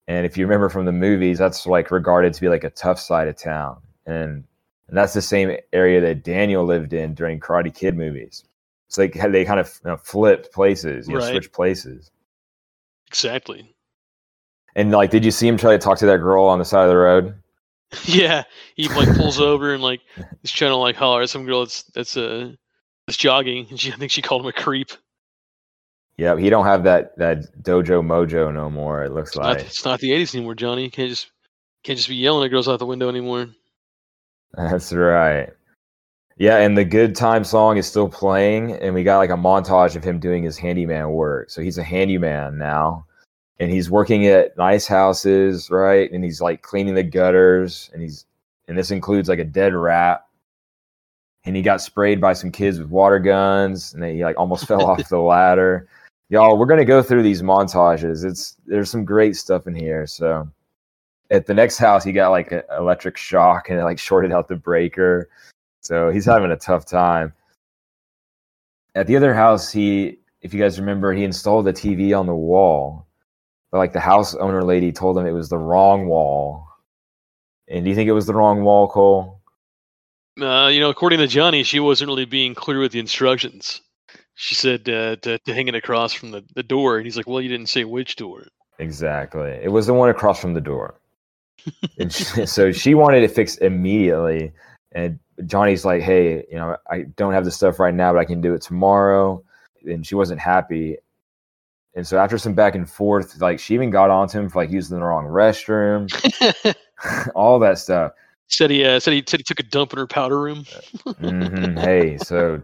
[0.07, 2.99] and if you remember from the movies, that's like regarded to be like a tough
[2.99, 4.43] side of town, and
[4.87, 8.43] and that's the same area that Daniel lived in during Karate Kid movies.
[8.87, 11.31] So they they kind of you know, flipped places, you know, Right.
[11.31, 12.11] switched places.
[13.07, 13.75] Exactly.
[14.75, 16.83] And like, did you see him try to talk to that girl on the side
[16.83, 17.35] of the road?
[18.05, 18.43] yeah,
[18.75, 20.01] he like pulls over and like
[20.41, 22.51] he's trying to like holler at some girl that's that's uh
[23.07, 24.91] that's jogging, and she I think she called him a creep.
[26.17, 29.03] Yeah, he don't have that that dojo mojo no more.
[29.03, 30.83] It looks It's not, like it's not the '80s anymore, Johnny.
[30.85, 31.31] You can't just
[31.83, 33.49] can't just be yelling at girls out the window anymore.
[34.53, 35.49] that's right.
[36.37, 39.95] Yeah, and the good time song is still playing, and we got like a montage
[39.95, 41.49] of him doing his handyman work.
[41.49, 43.05] So he's a handyman now,
[43.59, 46.11] and he's working at nice houses, right?
[46.11, 48.25] And he's like cleaning the gutters, and he's
[48.67, 50.25] and this includes like a dead rat.
[51.45, 54.85] And he got sprayed by some kids with water guns, and he like almost fell
[54.89, 55.87] off the ladder.
[56.29, 58.25] y'all, we're gonna go through these montages.
[58.25, 60.05] It's there's some great stuff in here.
[60.05, 60.49] So
[61.31, 64.47] at the next house, he got like an electric shock and it like shorted out
[64.49, 65.29] the breaker.
[65.85, 67.31] So he's having a tough time.
[68.95, 72.33] At the other house, he, if you guys remember, he installed a TV on the
[72.33, 73.05] wall,
[73.71, 76.67] but like the house owner lady told him it was the wrong wall.
[77.67, 79.41] And do you think it was the wrong wall, Cole?
[80.41, 83.81] Uh, you know, according to Johnny, she wasn't really being clear with the instructions.
[84.33, 87.27] She said uh, to, to hang it across from the, the door, and he's like,
[87.27, 88.47] "Well, you didn't say which door."
[88.79, 89.51] Exactly.
[89.61, 90.99] It was the one across from the door.
[91.99, 94.51] and she, so she wanted it fixed immediately.
[94.95, 98.25] And Johnny's like, hey, you know, I don't have the stuff right now, but I
[98.25, 99.43] can do it tomorrow.
[99.83, 100.97] And she wasn't happy.
[101.95, 104.71] And so after some back and forth, like she even got onto him for like
[104.71, 106.09] using the wrong restroom,
[107.35, 108.13] all that stuff.
[108.47, 110.65] Said he uh, said he said he took a dump in her powder room.
[111.19, 112.61] hmm Hey, so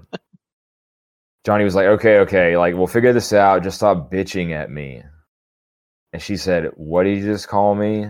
[1.46, 3.64] Johnny was like, okay, okay, like we'll figure this out.
[3.64, 5.04] Just stop bitching at me.
[6.14, 8.08] And she said, what did you just call me?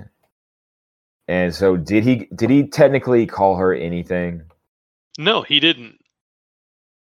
[1.31, 4.41] And so did he did he technically call her anything?
[5.17, 5.97] No, he didn't.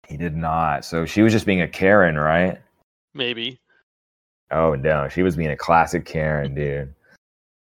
[0.06, 0.84] He did not.
[0.84, 2.60] So she was just being a Karen, right?
[3.14, 3.58] Maybe.
[4.50, 6.94] Oh no, she was being a classic Karen, dude.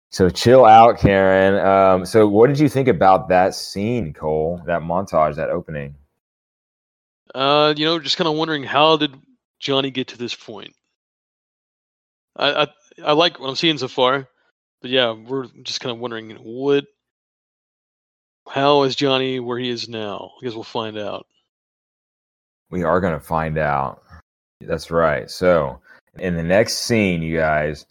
[0.09, 1.55] So chill out, Karen.
[1.55, 4.61] Um, so what did you think about that scene, Cole?
[4.65, 5.95] That montage, that opening?
[7.35, 9.13] Uh, you know, just kind of wondering how did
[9.59, 10.73] Johnny get to this point?
[12.37, 12.67] I I,
[13.03, 14.29] I like what I'm seeing so far,
[14.83, 16.85] but yeah, we're just kind of wondering what,
[18.49, 20.33] how is Johnny where he is now?
[20.37, 21.25] I guess we'll find out.
[22.69, 24.03] We are gonna find out.
[24.59, 25.31] That's right.
[25.31, 25.79] So
[26.19, 27.85] in the next scene, you guys,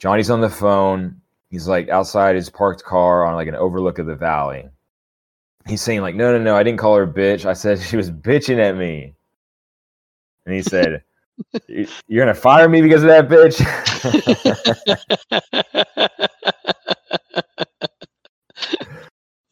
[0.00, 1.20] Johnny's on the phone.
[1.50, 4.68] He's like outside his parked car on like an overlook of the valley.
[5.68, 6.56] He's saying like, "No, no, no!
[6.56, 7.44] I didn't call her bitch.
[7.44, 9.14] I said she was bitching at me."
[10.44, 11.04] And he said,
[11.68, 13.62] "You're gonna fire me because of that bitch."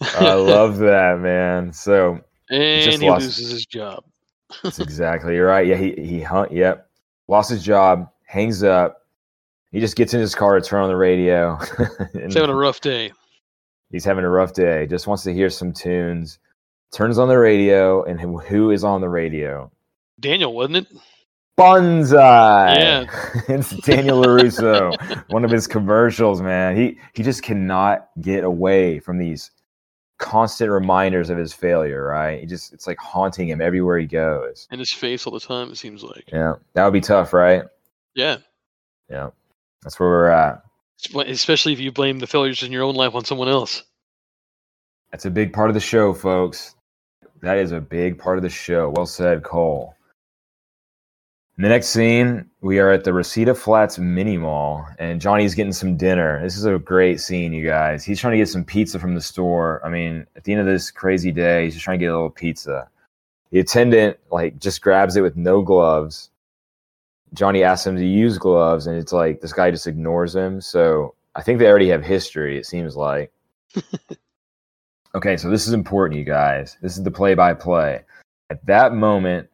[0.02, 1.72] I love that, man.
[1.72, 4.04] So and just he lost- loses his job.
[4.62, 5.66] That's exactly you're right.
[5.66, 6.52] Yeah, he he hunt.
[6.52, 6.88] Yep,
[7.28, 8.08] lost his job.
[8.24, 9.06] Hangs up.
[9.72, 11.56] He just gets in his car to turn on the radio.
[12.12, 13.12] He's having a rough day.
[13.92, 14.86] he's having a rough day.
[14.86, 16.38] Just wants to hear some tunes.
[16.92, 19.70] Turns on the radio, and who is on the radio?
[20.18, 20.86] Daniel, wasn't it?
[21.60, 22.76] Bonsai.
[22.76, 23.42] Yeah.
[23.48, 25.24] it's Daniel Larusso.
[25.30, 26.76] one of his commercials, man.
[26.76, 29.50] He he just cannot get away from these
[30.18, 32.04] constant reminders of his failure.
[32.06, 32.40] Right?
[32.40, 34.66] He just it's like haunting him everywhere he goes.
[34.70, 35.70] In his face all the time.
[35.70, 36.30] It seems like.
[36.32, 37.64] Yeah, that would be tough, right?
[38.14, 38.38] Yeah.
[39.10, 39.30] Yeah,
[39.82, 40.62] that's where we're at.
[41.14, 43.82] Especially if you blame the failures in your own life on someone else.
[45.10, 46.74] That's a big part of the show, folks.
[47.42, 48.92] That is a big part of the show.
[48.94, 49.94] Well said, Cole.
[51.60, 55.94] The next scene, we are at the Reseda Flats mini mall, and Johnny's getting some
[55.94, 56.42] dinner.
[56.42, 58.02] This is a great scene, you guys.
[58.02, 59.82] He's trying to get some pizza from the store.
[59.84, 62.14] I mean, at the end of this crazy day, he's just trying to get a
[62.14, 62.88] little pizza.
[63.50, 66.30] The attendant, like, just grabs it with no gloves.
[67.34, 70.62] Johnny asks him to use gloves, and it's like this guy just ignores him.
[70.62, 73.32] So I think they already have history, it seems like.
[75.12, 76.76] Okay, so this is important, you guys.
[76.82, 78.02] This is the play by play.
[78.48, 79.50] At that moment,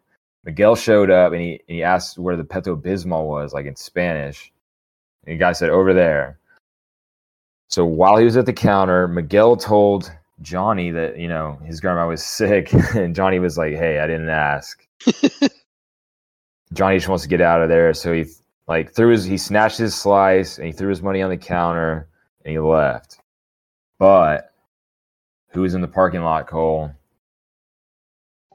[0.47, 4.53] Miguel showed up and he, and he asked where the Pepto-Bismol was, like in Spanish.
[5.27, 6.39] And the guy said, over there.
[7.69, 10.11] So while he was at the counter, Miguel told
[10.43, 12.73] Johnny that, you know, his grandma was sick.
[12.95, 14.87] And Johnny was like, hey, I didn't ask.
[16.73, 17.93] Johnny just wants to get out of there.
[17.93, 18.27] So he,
[18.69, 22.09] like, threw his, he snatched his slice and he threw his money on the counter
[22.45, 23.19] and he left.
[23.99, 24.53] But
[25.49, 26.93] who was in the parking lot, Cole?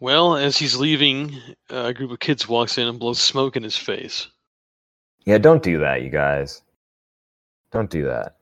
[0.01, 1.37] Well, as he's leaving,
[1.69, 4.27] a group of kids walks in and blows smoke in his face.
[5.25, 6.63] Yeah, don't do that, you guys.
[7.71, 8.37] Don't do that.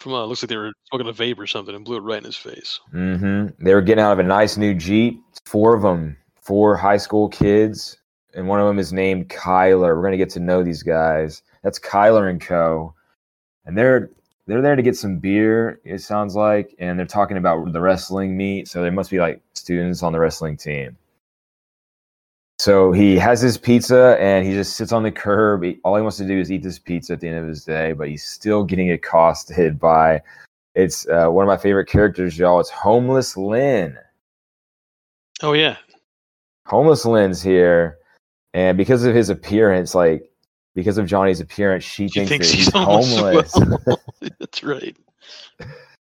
[0.00, 2.18] From uh, looks like they were smoking a vape or something and blew it right
[2.18, 2.80] in his face.
[2.92, 3.64] Mm-hmm.
[3.64, 5.22] They were getting out of a nice new Jeep.
[5.46, 7.96] Four of them, four high school kids,
[8.34, 9.94] and one of them is named Kyler.
[9.94, 11.40] We're gonna get to know these guys.
[11.62, 12.92] That's Kyler and Co.
[13.64, 14.10] And they're
[14.46, 15.80] they're there to get some beer.
[15.84, 18.68] It sounds like, and they're talking about the wrestling meet.
[18.68, 20.96] So they must be like students on the wrestling team.
[22.58, 25.64] So he has his pizza and he just sits on the curb.
[25.64, 27.64] He- all he wants to do is eat this pizza at the end of his
[27.64, 30.22] day, but he's still getting accosted by
[30.74, 32.58] it's uh, one of my favorite characters, y'all.
[32.58, 33.96] It's Homeless Lynn.
[35.42, 35.76] Oh yeah,
[36.66, 37.98] Homeless Lynn's here,
[38.54, 40.28] and because of his appearance, like
[40.74, 43.52] because of Johnny's appearance, she, She thinks, thinks he's he's homeless
[44.38, 44.96] that's right.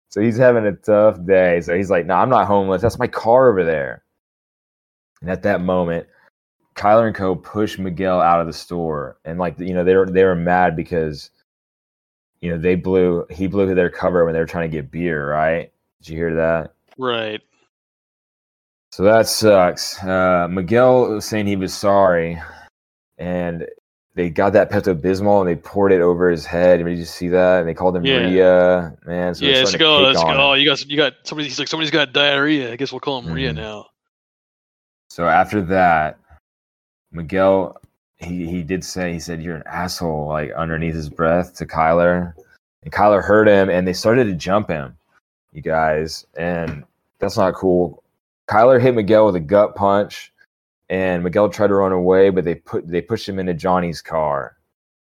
[0.09, 1.61] so he's having a tough day.
[1.61, 2.81] So he's like, "No, I'm not homeless.
[2.81, 4.03] That's my car over there."
[5.21, 6.07] And at that moment,
[6.75, 7.35] Kyler and Co.
[7.35, 10.75] push Miguel out of the store, and like you know they were they were mad
[10.75, 11.31] because
[12.41, 15.29] you know they blew he blew their cover when they were trying to get beer.
[15.29, 15.71] Right?
[16.01, 16.73] Did you hear that?
[16.97, 17.41] Right.
[18.91, 20.01] So that sucks.
[20.03, 22.41] Uh, Miguel was saying he was sorry,
[23.17, 23.67] and
[24.17, 26.83] they got that Pepto Bismol and they poured it over his head.
[26.83, 27.59] Did you see that?
[27.59, 28.17] And they called him Yeah.
[28.17, 28.97] Rhea.
[29.05, 30.97] Man, so yeah, it's starting like, to oh, pick it's like, on you got you
[30.97, 31.47] got somebody.
[31.47, 32.73] He's like somebody's got diarrhea.
[32.73, 33.57] I guess we'll call him Rhea Mhm.
[33.57, 33.85] now.
[35.09, 36.17] So after that,
[37.11, 37.79] Miguel
[38.17, 42.33] he he did say he said you're an asshole like underneath his breath to Kyler,
[42.81, 44.97] and Kyler heard him and they started to jump him,
[45.53, 46.83] you guys, and
[47.19, 48.03] that's not cool.
[48.49, 50.33] Kyler hit Miguel with a gut punch,
[50.89, 54.57] and Miguel tried to run away, but they put they pushed him into Johnny's car.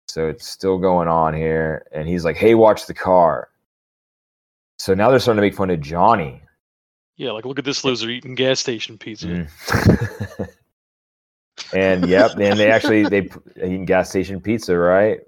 [0.08, 3.50] So it's still going on here, and he's like, "Hey, watch the car."
[4.78, 6.42] So now they're starting to make fun of Johnny.
[7.16, 9.28] Yeah, like look at this loser eating gas station pizza.
[9.28, 10.50] Mm.
[11.74, 15.20] and yep, and they actually they eating gas station pizza, right?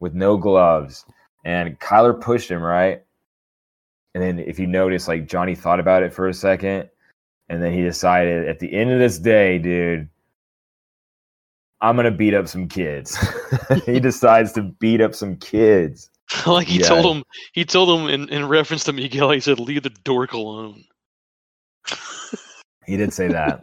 [0.00, 1.04] With no gloves.
[1.44, 3.02] And Kyler pushed him, right?
[4.14, 6.88] And then if you notice, like Johnny thought about it for a second,
[7.48, 10.08] and then he decided at the end of this day, dude,
[11.80, 13.16] I'm gonna beat up some kids.
[13.86, 16.10] he decides to beat up some kids.
[16.46, 16.88] like he Yeah.
[16.88, 20.32] told him, he told him in, in reference to Miguel, he said, "Leave the dork
[20.32, 20.84] alone."
[22.86, 23.60] He did say that.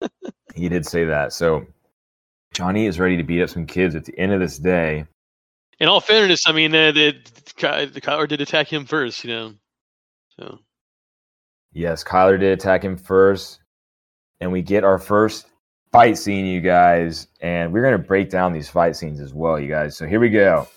[0.54, 1.32] he did say that.
[1.32, 1.66] So
[2.52, 5.06] Johnny is ready to beat up some kids at the end of this day.
[5.80, 7.12] In all fairness, I mean, uh, the,
[7.56, 9.54] Kyler did attack him first, you know.
[10.38, 10.58] So
[11.72, 13.60] Yes, Kyler did attack him first.
[14.40, 15.46] And we get our first
[15.92, 17.28] fight scene, you guys.
[17.40, 19.96] And we're going to break down these fight scenes as well, you guys.
[19.96, 20.68] So here we go.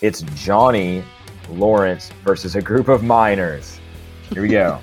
[0.00, 1.04] It's Johnny
[1.50, 3.78] Lawrence versus a group of minors.
[4.32, 4.80] Here we go.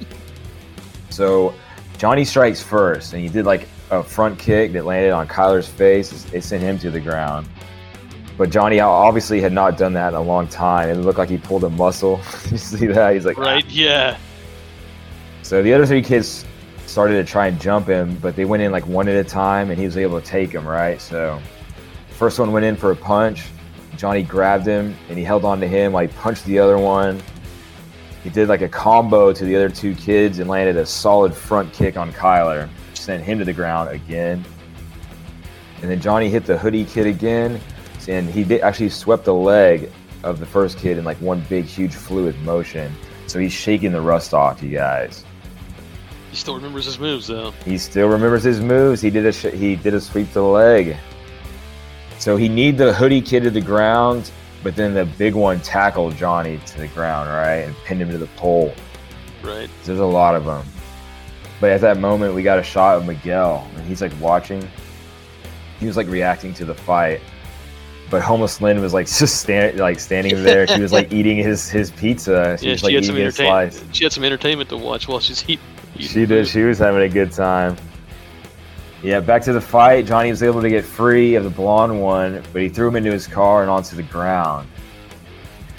[1.10, 1.54] so
[1.98, 6.32] Johnny strikes first, and he did like a front kick that landed on Kyler's face.
[6.34, 7.48] It sent him to the ground.
[8.38, 10.90] But Johnny obviously had not done that in a long time.
[10.90, 12.22] It looked like he pulled a muscle.
[12.52, 13.16] you see that?
[13.16, 14.18] He's like, "Ah." right, yeah,
[15.48, 16.44] So the other three kids
[16.88, 19.70] started to try and jump him, but they went in like one at a time,
[19.70, 20.68] and he was able to take them.
[20.68, 21.00] Right.
[21.00, 21.40] So
[22.10, 23.48] first one went in for a punch.
[23.96, 25.94] Johnny grabbed him and he held on to him.
[25.94, 27.24] Like punched the other one.
[28.26, 31.72] He did like a combo to the other two kids and landed a solid front
[31.72, 34.44] kick on Kyler, which sent him to the ground again.
[35.82, 37.62] And then Johnny hit the hoodie kid again,
[38.10, 41.64] and he did actually swept the leg of the first kid in like one big,
[41.64, 42.92] huge, fluid motion.
[43.28, 45.24] So he's shaking the rust off, you guys.
[46.38, 47.50] He still remembers his moves though.
[47.66, 49.02] He still remembers his moves.
[49.02, 50.96] He did a sh- he did a sweep to the leg.
[52.20, 54.30] So he need the hoodie kid to the ground,
[54.62, 58.20] but then the big one tackled Johnny to the ground, right, and pinned him to
[58.20, 58.72] the pole.
[59.42, 59.68] Right.
[59.84, 60.64] There's a lot of them.
[61.60, 64.70] But at that moment, we got a shot of Miguel, and he's like watching.
[65.80, 67.20] He was like reacting to the fight,
[68.12, 70.68] but Homeless Lynn was like just stand, like standing there.
[70.68, 72.60] She was like eating his his pizza.
[72.60, 73.84] She yeah, was she like had some entertainment.
[73.92, 75.66] She had some entertainment to watch while she's eating.
[76.00, 76.48] She did.
[76.48, 77.76] She was having a good time.
[79.04, 80.06] Yeah, back to the fight.
[80.06, 83.12] Johnny was able to get free of the blonde one, but he threw him into
[83.12, 84.68] his car and onto the ground.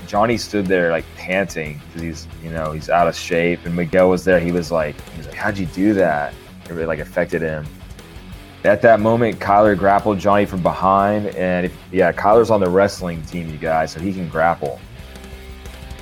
[0.06, 3.66] Johnny stood there like panting because he's, you know, he's out of shape.
[3.66, 4.40] And Miguel was there.
[4.40, 6.32] He was like, he was like, "How'd you do that?"
[6.64, 7.66] It really like affected him.
[8.64, 13.22] At that moment, Kyler grappled Johnny from behind, and if, yeah, Kyler's on the wrestling
[13.22, 14.80] team, you guys, so he can grapple.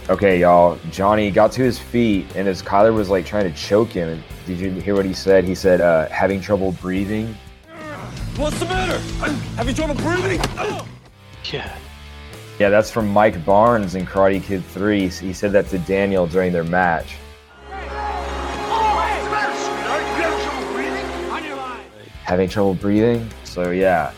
[0.09, 0.79] Okay, y'all.
[0.93, 4.61] Johnny got to his feet, and as Kyler was like trying to choke him, did
[4.61, 5.43] you hear what he said?
[5.43, 7.37] He said, uh, having trouble breathing.
[8.37, 8.99] What's the matter?
[8.99, 10.41] Have Having trouble breathing?
[11.51, 11.77] Yeah.
[12.61, 15.09] Yeah, that's from Mike Barnes in Karate Kid 3.
[15.09, 17.17] He said that to Daniel during their match.
[22.23, 23.29] Having trouble breathing?
[23.43, 24.13] So, yeah.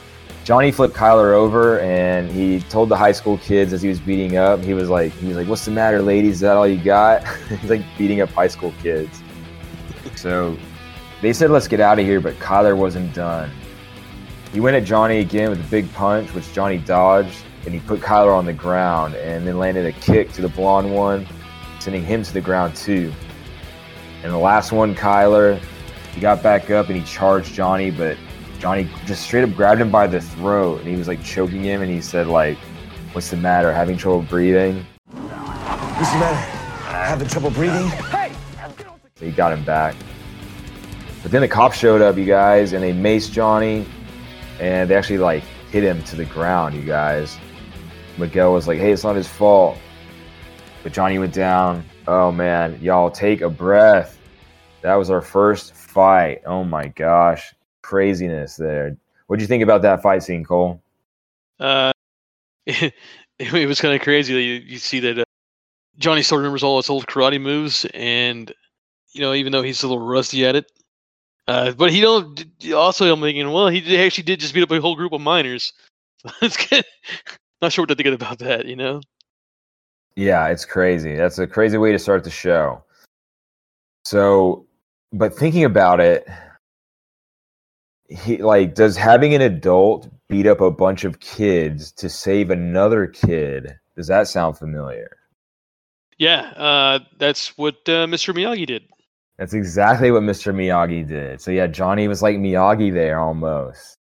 [0.49, 4.39] Johnny flipped Kyler over and he told the high school kids as he was beating
[4.39, 6.37] up, he was like, he was like, What's the matter, ladies?
[6.37, 7.23] Is that all you got?
[7.61, 9.23] He's like beating up high school kids.
[10.17, 10.57] So
[11.21, 13.51] they said, Let's get out of here, but Kyler wasn't done.
[14.51, 18.01] He went at Johnny again with a big punch, which Johnny dodged, and he put
[18.01, 21.27] Kyler on the ground and then landed a kick to the blonde one,
[21.79, 23.13] sending him to the ground too.
[24.23, 25.61] And the last one, Kyler,
[26.15, 28.17] he got back up and he charged Johnny, but
[28.59, 31.83] Johnny just straight up grabbed him by the throat and he was like choking him
[31.83, 32.59] and he said like,
[33.13, 33.73] "What's the matter?
[33.73, 36.37] Having trouble breathing?" What's the matter?
[36.37, 37.89] Having trouble breathing?
[37.89, 38.33] Hey!
[39.17, 39.97] So he got him back.
[41.23, 43.85] But then the cops showed up, you guys, and they maced Johnny,
[44.61, 47.37] and they actually like hit him to the ground, you guys.
[48.17, 49.77] Miguel was like, "Hey, it's not his fault,"
[50.83, 51.85] but Johnny went down.
[52.07, 54.19] Oh man, y'all take a breath.
[54.83, 56.43] That was our first fight.
[56.47, 57.55] Oh my gosh,
[57.89, 58.97] craziness there.
[59.27, 60.81] What'd you think about that fight scene, Cole?
[61.59, 61.93] Uh,
[62.67, 62.93] it,
[63.39, 65.25] it was kind of crazy you, you see that uh,
[65.99, 68.53] Johnny still remembers all his old karate moves, and
[69.13, 70.71] you know, even though he's a little rusty at it,
[71.49, 72.45] uh, but he don't.
[72.75, 75.23] Also, I'm thinking, well, he did, actually did just beat up a whole group of
[75.23, 75.73] minors.
[76.43, 76.85] it's good.
[77.63, 78.67] Not sure what to think about that.
[78.67, 79.01] You know.
[80.15, 81.15] Yeah, it's crazy.
[81.15, 82.83] That's a crazy way to start the show.
[84.05, 84.67] So,
[85.13, 86.29] but thinking about it,
[88.09, 93.07] he like does having an adult beat up a bunch of kids to save another
[93.07, 93.79] kid.
[93.97, 95.17] Does that sound familiar?
[96.19, 98.35] Yeah, uh, that's what uh, Mr.
[98.35, 98.89] Miyagi did.
[99.39, 100.53] That's exactly what Mr.
[100.53, 101.41] Miyagi did.
[101.41, 103.99] So yeah, Johnny was like Miyagi there almost.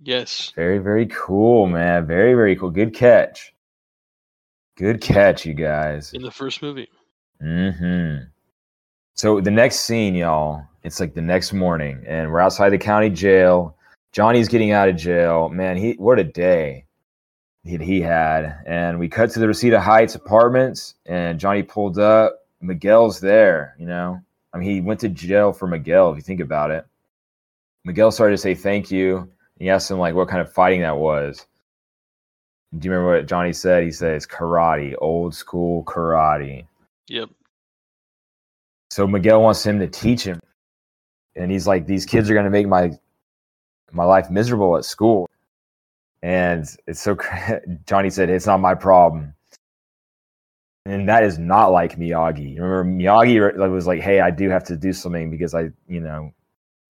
[0.00, 0.52] Yes.
[0.54, 2.06] Very, very cool, man.
[2.06, 2.70] Very, very cool.
[2.70, 3.52] Good catch.
[4.76, 6.12] Good catch, you guys.
[6.12, 6.88] In the first movie.
[7.42, 8.26] Mm-hmm.
[9.18, 13.10] So the next scene, y'all, it's like the next morning, and we're outside the county
[13.10, 13.74] jail.
[14.12, 15.48] Johnny's getting out of jail.
[15.48, 16.84] Man, he what a day
[17.64, 18.62] he, he had.
[18.64, 22.46] And we cut to the Reseda Heights apartments, and Johnny pulled up.
[22.60, 24.22] Miguel's there, you know.
[24.52, 26.86] I mean, he went to jail for Miguel, if you think about it.
[27.84, 29.28] Miguel started to say thank you.
[29.58, 31.44] He asked him like what kind of fighting that was.
[32.78, 33.82] Do you remember what Johnny said?
[33.82, 36.66] He says karate, old school karate.
[37.08, 37.30] Yep.
[38.98, 40.40] So Miguel wants him to teach him,
[41.36, 42.90] and he's like, "These kids are going to make my
[43.92, 45.30] my life miserable at school."
[46.20, 47.16] And it's so
[47.86, 49.34] Johnny said, "It's not my problem,"
[50.84, 52.58] and that is not like Miyagi.
[52.58, 56.34] Remember, Miyagi was like, "Hey, I do have to do something because I, you know,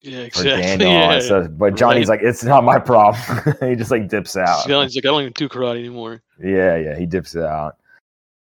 [0.01, 0.63] Yeah, for exactly.
[0.63, 1.21] Daniel." Yeah.
[1.21, 3.21] stuff." But Johnny's like, "It's not my problem."
[3.61, 4.67] he just like dips out.
[4.67, 6.23] Johnny's like, I don't even do karate anymore.
[6.43, 7.77] Yeah, yeah, he dips out.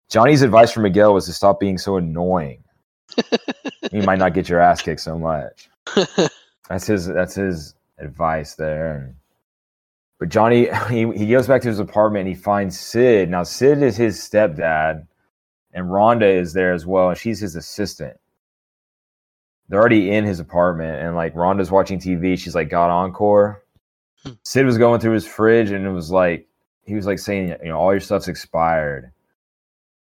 [0.09, 2.65] Johnny's advice for Miguel was to stop being so annoying.
[3.93, 5.69] You might not get your ass kicked so much.
[6.69, 7.07] That's his.
[7.07, 9.15] That's his advice there.
[10.19, 13.31] But Johnny, he, he goes back to his apartment and he finds Sid.
[13.31, 15.07] Now Sid is his stepdad,
[15.73, 18.19] and Rhonda is there as well, and she's his assistant.
[19.69, 22.39] They're already in his apartment, and like Rhonda's watching TV.
[22.39, 23.63] She's like, "Got encore."
[24.25, 24.33] Hmm.
[24.45, 26.47] Sid was going through his fridge, and it was like
[26.85, 29.13] he was like saying, "You know, all your stuff's expired."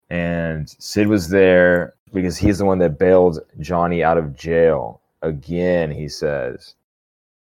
[0.10, 5.92] And Sid was there because he's the one that bailed Johnny out of jail again.
[5.92, 6.74] He says,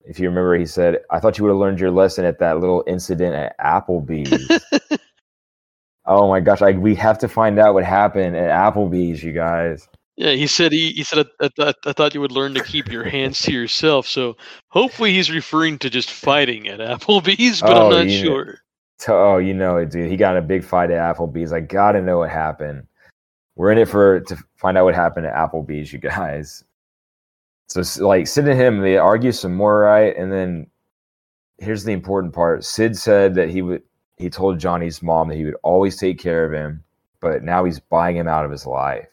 [0.05, 2.59] if you remember, he said, I thought you would have learned your lesson at that
[2.59, 4.61] little incident at Applebee's.
[6.07, 9.89] oh my gosh, like we have to find out what happened at Applebee's, you guys.
[10.17, 12.91] Yeah, he said he, he said I, I, I thought you would learn to keep
[12.91, 14.07] your hands to yourself.
[14.07, 14.37] So
[14.69, 18.59] hopefully he's referring to just fighting at Applebee's, but Oh, I'm not you- sure.
[18.99, 20.11] So, oh, you know it, dude.
[20.11, 21.53] He got in a big fight at Applebee's.
[21.53, 22.87] I gotta know what happened.
[23.55, 26.65] We're in it for to find out what happened at Applebee's, you guys.
[27.69, 30.17] So, like, Sid and him, they argue some more, right?
[30.17, 30.67] And then
[31.59, 32.65] here's the important part.
[32.65, 33.83] Sid said that he would.
[34.19, 36.83] He told Johnny's mom that he would always take care of him,
[37.21, 39.09] but now he's buying him out of his life.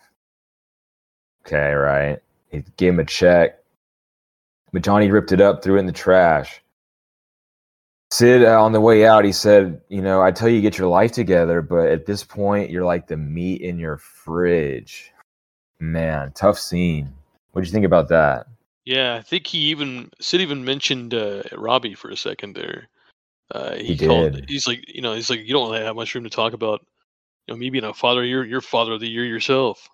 [1.46, 2.20] Okay, right?
[2.48, 3.60] He gave him a check,
[4.72, 6.63] but Johnny ripped it up, threw it in the trash.
[8.14, 10.88] Sid, uh, on the way out, he said, You know, I tell you, get your
[10.88, 15.12] life together, but at this point, you're like the meat in your fridge.
[15.80, 17.12] Man, tough scene.
[17.52, 18.46] What do you think about that?
[18.86, 22.88] Yeah, I think he even Sid even mentioned uh, Robbie for a second there.
[23.50, 24.34] Uh, he, He called.
[24.36, 24.46] did.
[24.48, 26.86] He's like, you know, he's like, you don't really have much room to talk about,
[27.48, 28.24] you know, me being a father.
[28.24, 29.90] You're you're father of the year yourself.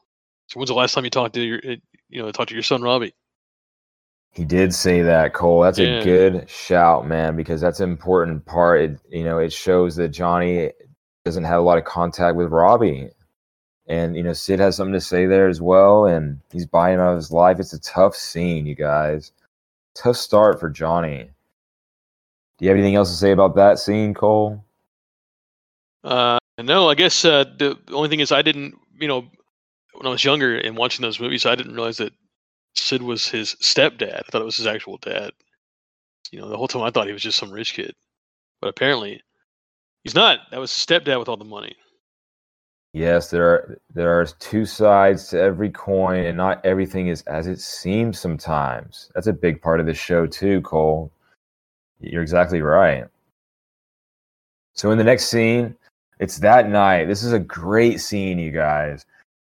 [0.48, 1.76] So when's the last time you talked to your, uh,
[2.10, 3.14] you know, talked to your son Robbie?
[4.32, 5.62] He did say that, Cole.
[5.62, 6.00] That's Yeah.
[6.00, 8.82] a good shout, man, because that's an important part.
[8.82, 10.72] It, you know, it shows that Johnny
[11.26, 13.10] doesn't have a lot of contact with Robbie.
[13.88, 16.06] And, you know, Sid has something to say there as well.
[16.06, 17.60] And he's buying out of his life.
[17.60, 19.32] It's a tough scene, you guys.
[19.96, 21.32] Tough start for Johnny.
[22.58, 24.64] Do you have anything else to say about that scene, Cole?
[26.04, 29.26] Uh, no, I guess uh, the the only thing is I didn't, you know,
[29.94, 32.14] when I was younger and watching those movies, I didn't realize that
[32.80, 34.16] Sid was his stepdad.
[34.16, 35.32] I thought it was his actual dad.
[36.32, 37.94] You know, the whole time I thought he was just some rich kid,
[38.62, 39.22] but apparently
[40.04, 40.40] he's not.
[40.52, 41.76] That was his stepdad with all the money.
[42.94, 47.48] Yes, there are there are two sides to every coin, and not everything is as
[47.48, 49.12] it seems sometimes.
[49.14, 51.12] That's a big part of the show too, Cole.
[52.00, 53.06] You're exactly right.
[54.74, 55.76] So in the next scene,
[56.20, 57.06] it's that night.
[57.06, 59.06] This is a great scene, you guys.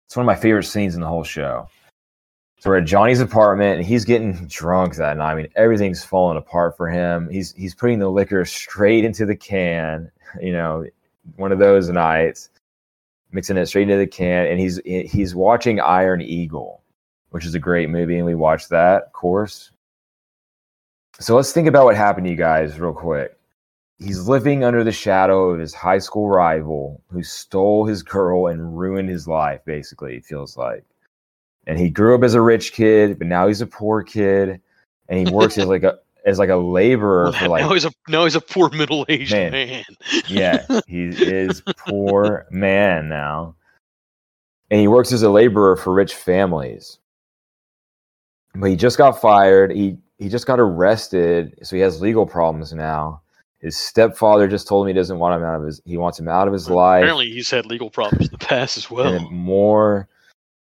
[0.07, 1.69] It's one of my favorite scenes in the whole show.
[2.65, 5.33] So we're at Johnny's apartment, and he's getting drunk that night.
[5.33, 7.29] I mean, everything's falling apart for him.
[7.29, 10.11] He's he's putting the liquor straight into the can.
[10.41, 10.87] You know,
[11.37, 12.49] one of those nights
[13.33, 16.83] mixing it straight into the can, and he's he's watching Iron Eagle,
[17.33, 19.71] which is a great movie, and we watched that, of course.
[21.21, 23.39] So let's think about what happened to you guys real quick.
[23.99, 28.79] He's living under the shadow of his high school rival who stole his girl and
[28.79, 30.87] ruined his life, basically, it feels like.
[31.67, 34.61] And he grew up as a rich kid, but now he's a poor kid.
[35.09, 37.93] And he works as like a as like a laborer for like now he's a
[38.09, 39.53] now he's a poor middle aged Man.
[39.53, 39.85] man.
[40.27, 43.55] yeah, he is poor man now.
[44.71, 46.99] And he works as a laborer for rich families.
[48.55, 49.73] But he just got fired.
[49.73, 53.21] He he just got arrested, so he has legal problems now.
[53.59, 56.29] His stepfather just told him he doesn't want him out of his he wants him
[56.29, 57.03] out of his life.
[57.03, 59.13] Apparently, he's had legal problems in the past as well.
[59.13, 60.09] then more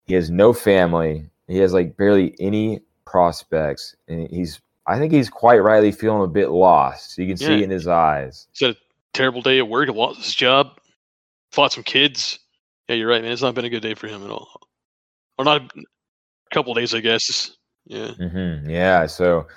[0.05, 1.29] he has no family.
[1.47, 3.95] He has like barely any prospects.
[4.07, 7.17] And he's I think he's quite rightly feeling a bit lost.
[7.17, 7.51] You can see Yeah.
[7.59, 8.47] it in his eyes.
[8.51, 8.79] He's had a
[9.13, 9.87] terrible day at work.
[9.87, 10.77] He lost his job.
[11.51, 12.39] Fought some kids.
[12.89, 13.31] Yeah, you're right, man.
[13.31, 14.49] It's not been a good day for him at all.
[15.37, 15.83] Or not a
[16.53, 17.55] couple days, I guess.
[17.85, 18.11] Yeah.
[18.11, 19.47] hmm Yeah, so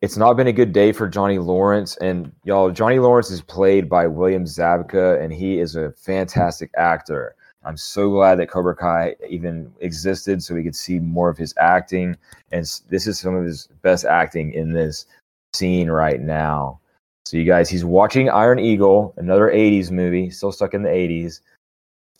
[0.00, 3.88] it's not been a good day for Johnny Lawrence, and y'all, Johnny Lawrence is played
[3.88, 7.34] by William Zabka, and he is a fantastic actor.
[7.64, 11.54] I'm so glad that Cobra Kai even existed, so we could see more of his
[11.58, 12.16] acting,
[12.52, 15.06] and this is some of his best acting in this
[15.52, 16.80] scene right now.
[17.26, 21.40] So, you guys, he's watching Iron Eagle, another '80s movie, still stuck in the '80s,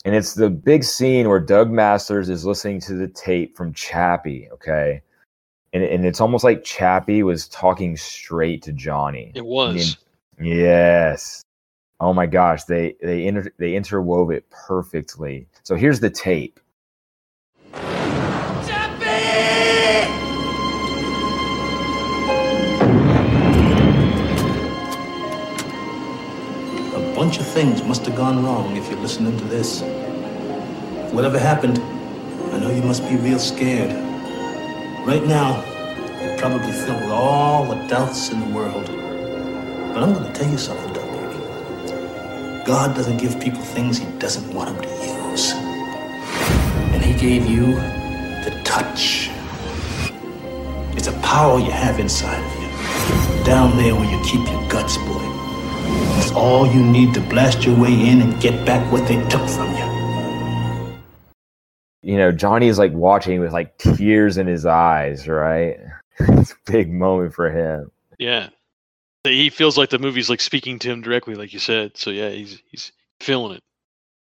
[0.05, 4.47] and it's the big scene where Doug Masters is listening to the tape from Chappy.
[4.51, 5.01] Okay
[5.73, 9.31] and, and it's almost like Chappy was talking straight to Johnny.
[9.35, 9.97] It was.
[10.39, 11.43] Yes.
[12.03, 15.47] Oh my gosh, they they inter, they interwove it perfectly.
[15.61, 16.59] So here's the tape.
[17.75, 17.79] A
[27.15, 29.83] bunch of things must have gone wrong if you're listening to this.
[31.13, 31.77] Whatever happened,
[32.51, 33.91] I know you must be real scared.
[35.05, 35.63] Right now,
[36.19, 38.87] you're probably filled with all the doubts in the world.
[38.87, 40.90] But I'm going to tell you something.
[42.65, 45.53] God doesn't give people things he doesn't want them to use.
[46.93, 47.73] And he gave you
[48.45, 49.31] the touch.
[50.95, 53.43] It's a power you have inside of you.
[53.43, 55.21] Down there where you keep your guts, boy.
[56.19, 59.49] It's all you need to blast your way in and get back what they took
[59.49, 60.99] from you.
[62.03, 65.77] You know, Johnny is like watching with like tears in his eyes, right?
[66.19, 67.91] it's a big moment for him.
[68.19, 68.49] Yeah.
[69.23, 71.95] He feels like the movie's like speaking to him directly, like you said.
[71.95, 73.61] So yeah, he's he's feeling it.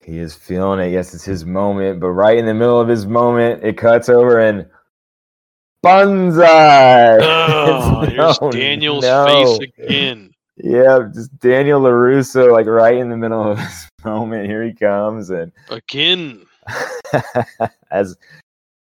[0.04, 0.92] He is feeling it.
[0.92, 4.40] Yes, it's his moment, but right in the middle of his moment, it cuts over
[4.40, 4.66] and
[5.84, 7.18] Banzai!
[7.22, 9.26] Oh, here's No, Daniel's no.
[9.58, 10.34] face again.
[10.58, 14.48] Yeah, just Daniel LaRusso, like right in the middle of his moment.
[14.48, 16.46] Here he comes, and Again.
[17.92, 18.18] as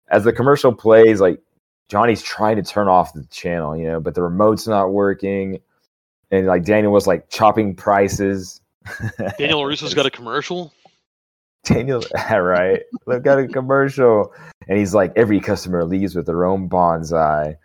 [0.09, 1.41] as the commercial plays, like
[1.89, 5.61] Johnny's trying to turn off the channel, you know, but the remote's not working,
[6.31, 8.61] and like Daniel was like chopping prices.
[9.39, 10.73] Daniel LaRusso's got a commercial.
[11.65, 12.83] Daniel, right?
[13.07, 14.33] Look got a commercial,
[14.69, 17.57] and he's like, every customer leaves with their own bonsai.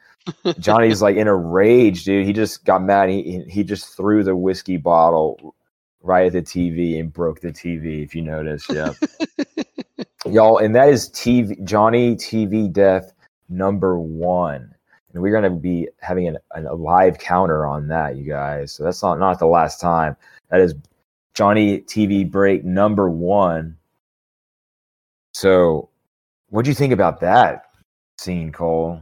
[0.60, 2.26] Johnny's like in a rage, dude.
[2.26, 3.10] He just got mad.
[3.10, 5.56] He he just threw the whiskey bottle
[6.04, 8.04] right at the TV and broke the TV.
[8.04, 8.94] If you notice, yeah,
[10.26, 10.58] y'all.
[10.58, 13.14] And that is TV Johnny TV death
[13.50, 14.74] number one.
[15.14, 18.72] And we're gonna be having an, an, a live counter on that, you guys.
[18.72, 20.16] So that's not not the last time.
[20.50, 20.74] That is
[21.34, 23.78] Johnny TV break number one.
[25.34, 25.90] So,
[26.50, 27.72] what do you think about that
[28.18, 29.02] scene, Cole?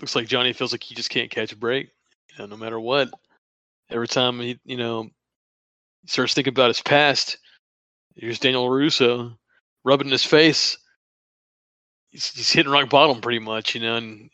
[0.00, 1.90] Looks like Johnny feels like he just can't catch a break.
[2.30, 3.10] You know, no matter what.
[3.90, 5.10] Every time he, you know,
[6.06, 7.38] starts thinking about his past.
[8.16, 9.36] Here's Daniel Russo
[9.84, 10.76] rubbing his face.
[12.10, 13.96] He's, he's hitting rock bottom pretty much, you know.
[13.96, 14.30] And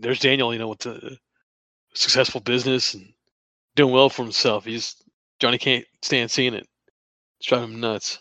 [0.00, 1.18] there's Daniel, you know, with the
[1.94, 3.12] successful business and
[3.74, 4.64] doing well for himself.
[4.64, 4.96] He's
[5.38, 6.66] Johnny can't stand seeing it.
[7.38, 8.18] It's driving him nuts.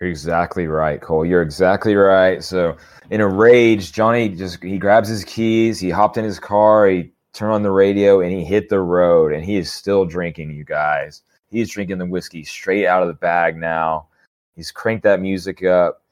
[0.00, 1.26] You're exactly right, Cole.
[1.26, 2.42] You're exactly right.
[2.42, 2.76] So,
[3.10, 7.12] in a rage, Johnny just he grabs his keys, he hopped in his car, he
[7.32, 9.32] turned on the radio, and he hit the road.
[9.32, 11.22] And he is still drinking, you guys.
[11.50, 14.06] He's drinking the whiskey straight out of the bag now.
[14.56, 16.02] He's cranked that music up,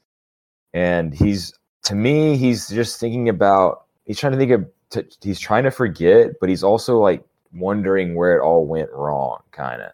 [0.74, 3.84] and he's to me, he's just thinking about.
[4.05, 4.66] He's trying to think of.
[4.91, 7.22] T- he's trying to forget, but he's also like
[7.53, 9.93] wondering where it all went wrong, kind of.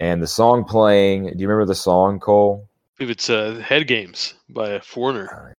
[0.00, 1.24] And the song playing.
[1.24, 2.68] Do you remember the song, Cole?
[2.68, 5.54] I believe it's uh, Head Games by a Foreigner.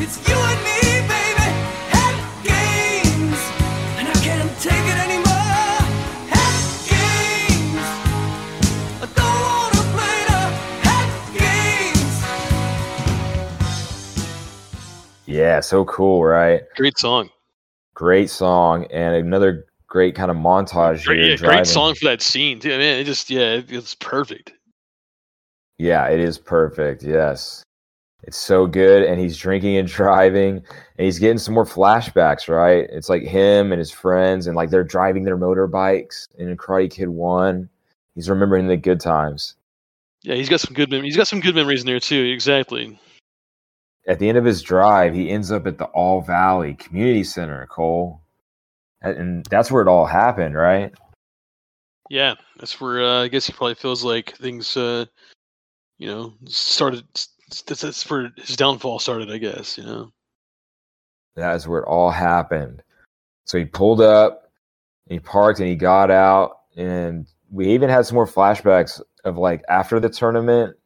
[0.00, 0.57] It's you and
[15.38, 16.62] Yeah, so cool, right?
[16.76, 17.30] Great song.
[17.94, 21.30] Great song and another great kind of montage Great, here.
[21.30, 21.56] yeah, driving.
[21.58, 22.70] great song for that scene too.
[22.70, 24.52] Man, it just yeah, it, it's perfect.
[25.78, 27.04] Yeah, it is perfect.
[27.04, 27.62] Yes.
[28.24, 29.04] It's so good.
[29.04, 32.88] And he's drinking and driving and he's getting some more flashbacks, right?
[32.90, 37.08] It's like him and his friends and like they're driving their motorbikes in Karate Kid
[37.10, 37.68] 1.
[38.16, 39.54] He's remembering the good times.
[40.22, 42.24] Yeah, he's got some good mem- he's got some good memories in there too.
[42.24, 42.98] Exactly.
[44.08, 47.66] At the end of his drive, he ends up at the All Valley Community Center,
[47.66, 48.22] Cole.
[49.02, 50.92] And- that's where it all happened, right?
[52.10, 55.04] Yeah, that's where uh, I guess he probably feels like things, uh,
[55.98, 57.04] you know, started.
[57.12, 59.76] That's, that's where his downfall started, I guess.
[59.76, 60.12] You know.
[61.36, 62.82] That is where it all happened.
[63.44, 64.50] So he pulled up,
[65.06, 69.36] and he parked, and he got out, and we even had some more flashbacks of
[69.36, 70.76] like after the tournament,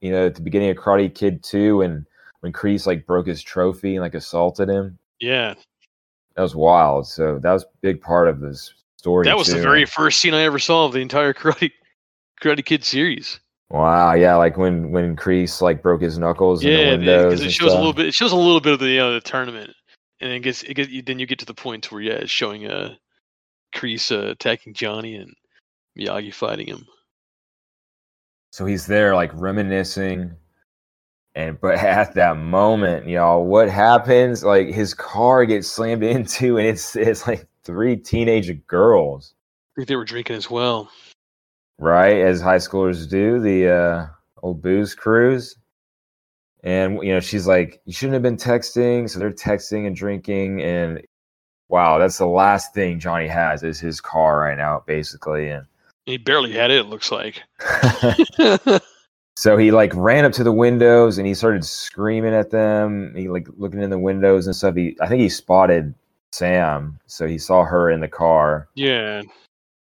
[0.00, 2.06] you know, at the beginning of Karate Kid Two, and
[2.42, 4.98] when Kreese like broke his trophy and like assaulted him.
[5.20, 5.54] Yeah,
[6.34, 7.06] That was wild.
[7.06, 9.24] So that was a big part of this story.
[9.26, 11.70] that was the very first scene I ever saw of the entire Karate
[12.42, 13.38] Karate Kid series.
[13.70, 14.12] wow.
[14.14, 17.72] Yeah, like when when Kreese like broke his knuckles in the Yeah, because it shows
[17.72, 18.06] a little bit.
[18.06, 19.70] It shows a little bit of the you know, the tournament,
[20.20, 22.30] and then it gets it gets then you get to the point where yeah, it's
[22.30, 22.94] showing uh,
[23.74, 25.32] Kreese uh, attacking Johnny and
[25.96, 26.84] Miyagi fighting him.
[28.50, 30.32] So he's there like reminiscing.
[31.34, 34.44] And but at that moment, y'all, what happens?
[34.44, 39.34] Like his car gets slammed into and it's it's like three teenage girls,
[39.74, 40.90] I think they were drinking as well.
[41.78, 42.18] right?
[42.18, 44.06] As high schoolers do, the uh
[44.42, 45.56] old booze cruise.
[46.64, 49.08] And you know, she's like, You shouldn't have been texting.
[49.08, 51.00] So they're texting and drinking and
[51.68, 55.48] wow, that's the last thing Johnny has is his car right now, basically.
[55.48, 55.64] And
[56.04, 56.80] He barely had it.
[56.80, 57.42] It looks like.
[59.36, 63.14] So he like ran up to the windows and he started screaming at them.
[63.16, 64.76] He like looking in the windows and stuff.
[64.76, 65.94] He I think he spotted
[66.32, 69.22] Sam, so he saw her in the car, yeah,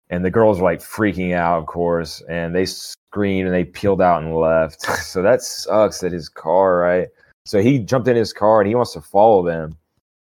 [0.10, 4.02] and the girls were like freaking out, of course, and they screamed and they peeled
[4.02, 4.82] out and left.
[5.04, 7.08] so that sucks that his car, right?
[7.46, 9.78] So he jumped in his car and he wants to follow them,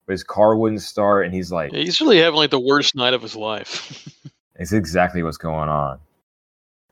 [0.06, 2.94] but his car wouldn't start, and he's like, Yeah, he's really having like the worst
[2.94, 4.10] night of his life.
[4.56, 5.98] It's exactly what's going on.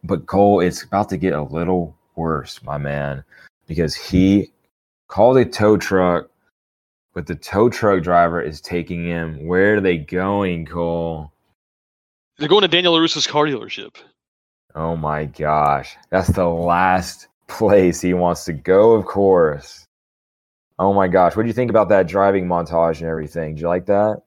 [0.04, 3.24] But Cole, it's about to get a little worse, my man,
[3.66, 4.50] because he
[5.08, 6.28] called a tow truck,
[7.14, 9.46] but the tow truck driver is taking him.
[9.46, 11.32] Where are they going, Cole?
[12.38, 13.96] They're going to Daniel LaRusso's car dealership.
[14.74, 15.94] Oh my gosh.
[16.10, 19.84] That's the last place he wants to go, of course.
[20.78, 21.36] Oh my gosh.
[21.36, 23.54] What do you think about that driving montage and everything?
[23.54, 24.22] Do you like that?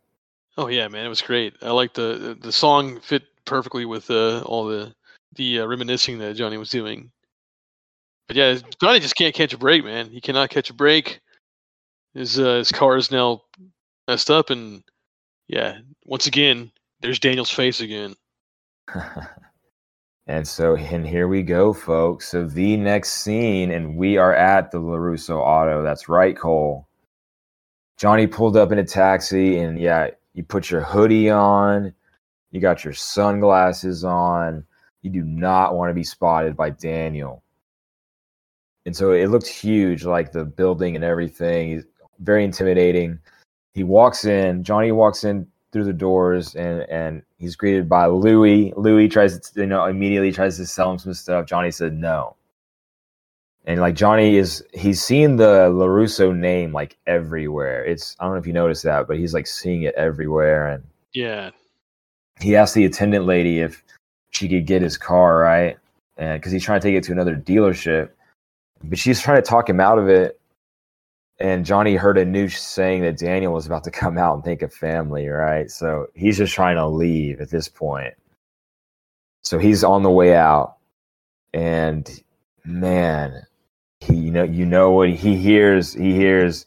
[0.58, 1.56] Oh yeah, man, it was great.
[1.62, 4.94] I liked the the- the song fit perfectly with uh, all the
[5.36, 7.12] the uh, reminiscing that Johnny was doing.
[8.28, 10.10] But yeah, Johnny just can't catch a break, man.
[10.10, 11.22] He cannot catch a break.
[12.14, 13.44] His uh, his car is now
[14.08, 14.84] messed up, and
[15.48, 16.72] yeah, once again,
[17.02, 18.16] there's Daniel's face again.
[20.28, 22.30] And so, and here we go, folks.
[22.30, 25.84] So the next scene, and we are at the LaRusso Auto.
[25.84, 26.88] That's right, Cole.
[27.98, 31.94] Johnny pulled up in a taxi, and yeah, you put your hoodie on,
[32.52, 34.66] you got your sunglasses on.
[35.06, 37.44] You do not want to be spotted by Daniel.
[38.88, 41.70] And so it looked huge, like the building and everything.
[41.70, 41.86] He's
[42.20, 43.20] very intimidating.
[43.76, 48.74] He walks in, Johnny walks in through the doors and and he's greeted by Louie.
[48.76, 51.46] Louie tries to you know immediately tries to sell him some stuff.
[51.46, 52.36] Johnny said no.
[53.66, 57.86] And like Johnny is he's seen the LaRusso name like everywhere.
[57.86, 60.84] It's I don't know if you noticed that, but he's like seeing it everywhere and
[61.14, 61.52] Yeah,
[62.40, 63.84] he asked the attendant lady if
[64.36, 65.78] she could get his car, right?
[66.18, 68.10] And because he's trying to take it to another dealership.
[68.84, 70.40] But she's trying to talk him out of it.
[71.40, 74.62] And Johnny heard a news saying that Daniel was about to come out and think
[74.62, 75.70] of family, right?
[75.70, 78.14] So he's just trying to leave at this point.
[79.42, 80.78] So he's on the way out.
[81.54, 82.10] And
[82.64, 83.46] man,
[84.00, 86.66] he you know you know what he hears, he hears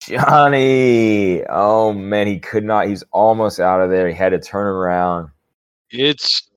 [0.00, 1.44] Johnny.
[1.48, 2.88] Oh man, he could not.
[2.88, 4.08] He's almost out of there.
[4.08, 5.30] He had to turn around.
[5.90, 6.49] it's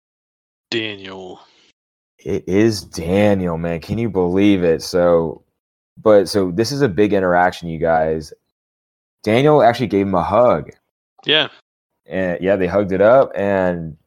[0.73, 1.39] Daniel.
[2.19, 3.79] It is Daniel, man.
[3.79, 4.81] Can you believe it?
[4.81, 5.43] So,
[5.97, 8.33] but so this is a big interaction, you guys.
[9.23, 10.71] Daniel actually gave him a hug.
[11.25, 11.49] Yeah,
[12.05, 13.31] And yeah, they hugged it up.
[13.35, 13.97] And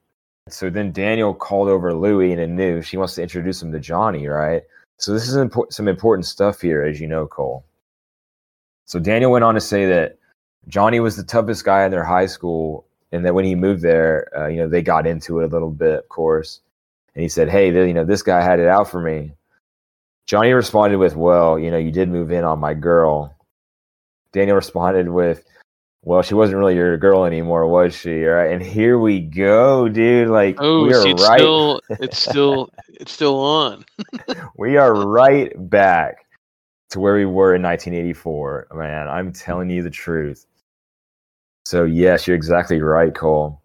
[0.48, 4.26] so then Daniel called over Louie and knew she wants to introduce him to Johnny,
[4.26, 4.62] right?
[4.98, 7.64] So this is impor- some important stuff here, as you know, Cole.
[8.86, 10.18] So Daniel went on to say that
[10.68, 12.86] Johnny was the toughest guy in their high school,
[13.16, 15.70] and that when he moved there, uh, you know, they got into it a little
[15.70, 16.60] bit, of course.
[17.14, 19.32] And he said, "Hey, you know, this guy had it out for me."
[20.26, 23.34] Johnny responded with, "Well, you know, you did move in on my girl."
[24.32, 25.44] Daniel responded with,
[26.06, 28.22] well, she wasn't really your girl anymore, was she?
[28.22, 28.52] Right?
[28.52, 30.28] And here we go, dude.
[30.28, 31.40] Like Oh, we are it's right.
[31.40, 33.84] still it's still it's still on.
[34.56, 36.26] we are right back
[36.90, 38.68] to where we were in 1984.
[38.74, 40.46] Man, I'm telling you the truth.
[41.66, 43.60] So yes, you're exactly right, Cole.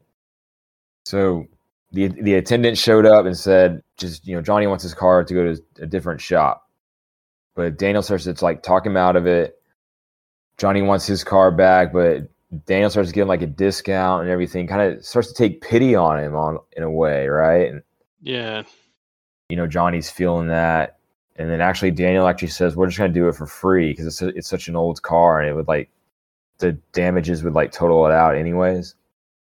[1.06, 1.46] So
[1.92, 5.34] the the attendant showed up and said, just you know, Johnny wants his car to
[5.36, 6.68] go to a different shop.
[7.54, 9.54] But Daniel starts to like talk him out of it.
[10.58, 12.28] Johnny wants his car back, but
[12.66, 14.66] Daniel starts him like a discount and everything.
[14.66, 17.70] Kind of starts to take pity on him on in a way, right?
[17.70, 17.84] And
[18.20, 18.64] Yeah.
[19.50, 20.98] you know Johnny's feeling that,
[21.36, 24.24] and then actually Daniel actually says we're just gonna do it for free because it's
[24.36, 25.92] it's such an old car and it would like
[26.62, 28.96] the damages would like total it out anyways.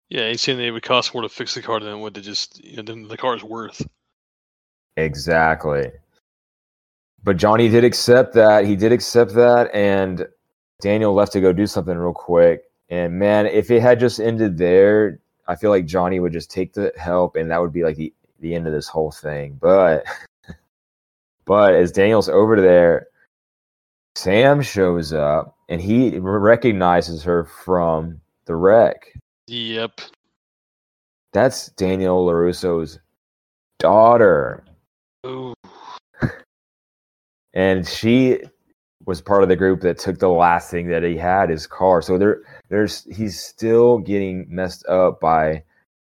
[0.08, 2.14] Yeah, he's saying that it would cost more to fix the car than it would
[2.14, 3.86] to just you know, than the car's worth.
[4.96, 5.90] Exactly.
[7.22, 8.64] But Johnny did accept that.
[8.64, 10.26] He did accept that, and
[10.80, 12.62] Daniel left to go do something real quick.
[12.88, 16.72] And man, if it had just ended there, I feel like Johnny would just take
[16.72, 19.58] the help, and that would be like the the end of this whole thing.
[19.60, 20.04] But
[21.44, 23.08] but as Daniel's over there,
[24.18, 29.12] Sam shows up, and he recognizes her from the wreck.
[29.46, 30.00] Yep.
[31.32, 32.98] That's Daniel LaRusso's
[33.78, 34.64] daughter.
[35.24, 35.54] Ooh.
[37.54, 38.40] and she
[39.06, 42.02] was part of the group that took the last thing that he had his car
[42.02, 45.62] so there there's he's still getting messed up by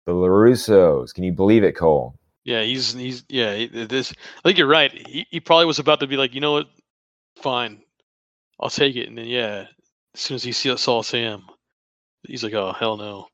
[0.06, 3.66] the LaRussos can you believe it cole Yeah, he's he's yeah.
[3.72, 4.92] This I think you're right.
[5.08, 6.68] He he probably was about to be like, you know what,
[7.36, 7.80] fine,
[8.60, 9.08] I'll take it.
[9.08, 9.66] And then yeah,
[10.14, 11.44] as soon as he saw Sam,
[12.26, 13.28] he's like, oh hell no.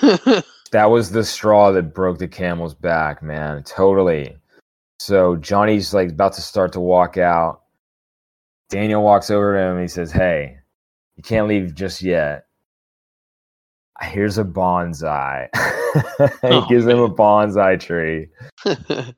[0.72, 4.36] that was the straw that broke the camel's back man totally
[5.00, 7.62] so johnny's like about to start to walk out
[8.70, 10.56] daniel walks over to him and he says hey
[11.16, 12.46] you can't leave just yet
[14.02, 15.48] here's a bonsai
[16.42, 17.16] he Oh, gives him a man.
[17.16, 18.28] bonsai tree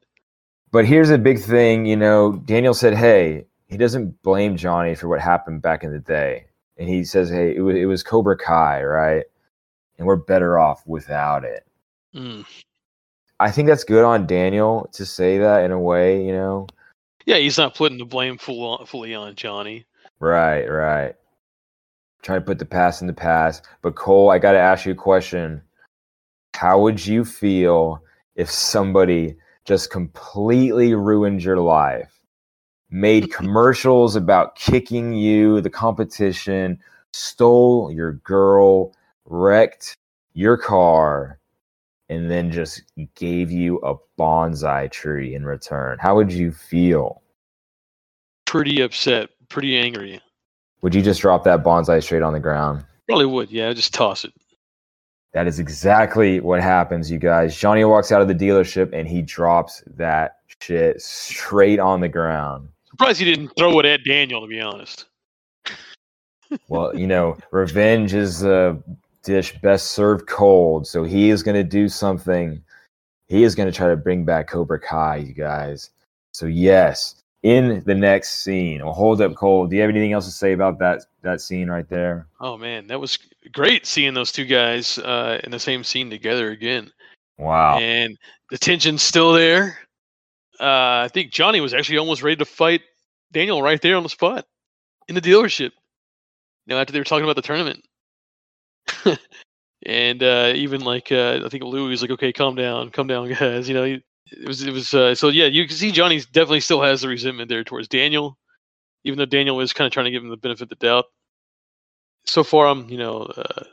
[0.73, 5.09] But here's a big thing, you know, Daniel said, hey, he doesn't blame Johnny for
[5.09, 6.47] what happened back in the day.
[6.79, 9.25] And he says, hey, it was, it was Cobra Kai, right?
[9.99, 11.67] And we're better off without it.
[12.15, 12.45] Mm.
[13.41, 16.67] I think that's good on Daniel to say that in a way, you know?
[17.25, 19.85] Yeah, he's not putting the blame full on, fully on Johnny.
[20.21, 21.15] Right, right.
[22.23, 23.67] Trying to put the past in the past.
[23.83, 25.61] But Cole, I got to ask you a question.
[26.55, 28.03] How would you feel
[28.37, 32.16] if somebody just completely ruined your life?
[32.91, 36.79] Made commercials about kicking you, the competition,
[37.13, 39.97] stole your girl, wrecked
[40.35, 41.39] your car,
[42.09, 42.83] and then just
[43.15, 45.99] gave you a bonsai tree in return.
[46.01, 47.23] How would you feel?
[48.45, 50.21] Pretty upset, pretty angry.
[50.83, 52.85] Would you just drop that bonsai straight on the ground?
[53.09, 53.51] Probably would.
[53.51, 54.33] Yeah, just toss it.
[55.33, 57.57] That is exactly what happens, you guys.
[57.57, 62.69] Johnny walks out of the dealership and he drops that shit straight on the ground.
[62.99, 64.41] Surprised he didn't throw it at Daniel.
[64.41, 65.07] To be honest.
[66.69, 68.81] Well, you know, revenge is a
[69.25, 70.87] dish best served cold.
[70.87, 72.63] So he is going to do something.
[73.27, 75.91] He is going to try to bring back Cobra Kai, you guys.
[76.33, 79.67] So, yes, in the next scene, well, hold up, Cole.
[79.67, 82.27] Do you have anything else to say about that, that scene right there?
[82.41, 83.19] Oh man, that was
[83.53, 86.91] great seeing those two guys uh, in the same scene together again.
[87.39, 87.79] Wow.
[87.79, 88.17] And
[88.51, 89.79] the tension's still there.
[90.61, 92.83] Uh, I think Johnny was actually almost ready to fight
[93.33, 94.47] Daniel right there on the spot
[95.09, 95.71] in the dealership.
[96.67, 97.85] You know, after they were talking about the tournament.
[99.87, 103.29] and uh, even like uh, I think Louie was like, "Okay, calm down, calm down,
[103.33, 104.03] guys." You know, he,
[104.33, 105.47] it was it was uh, so yeah.
[105.47, 108.39] You can see Johnny definitely still has the resentment there towards Daniel,
[109.05, 111.05] even though Daniel was kind of trying to give him the benefit of the doubt.
[112.25, 113.23] So far, I'm you know.
[113.23, 113.65] Uh,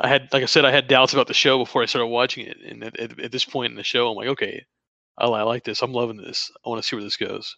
[0.00, 2.46] I had, like I said, I had doubts about the show before I started watching
[2.46, 4.64] it, and at, at, at this point in the show, I'm like, okay,
[5.18, 5.82] I, I like this.
[5.82, 6.50] I'm loving this.
[6.64, 7.56] I want to see where this goes.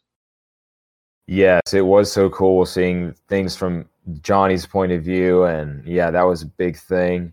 [1.26, 3.88] Yes, it was so cool seeing things from
[4.22, 5.44] Johnny's point of view.
[5.44, 7.32] And yeah, that was a big thing.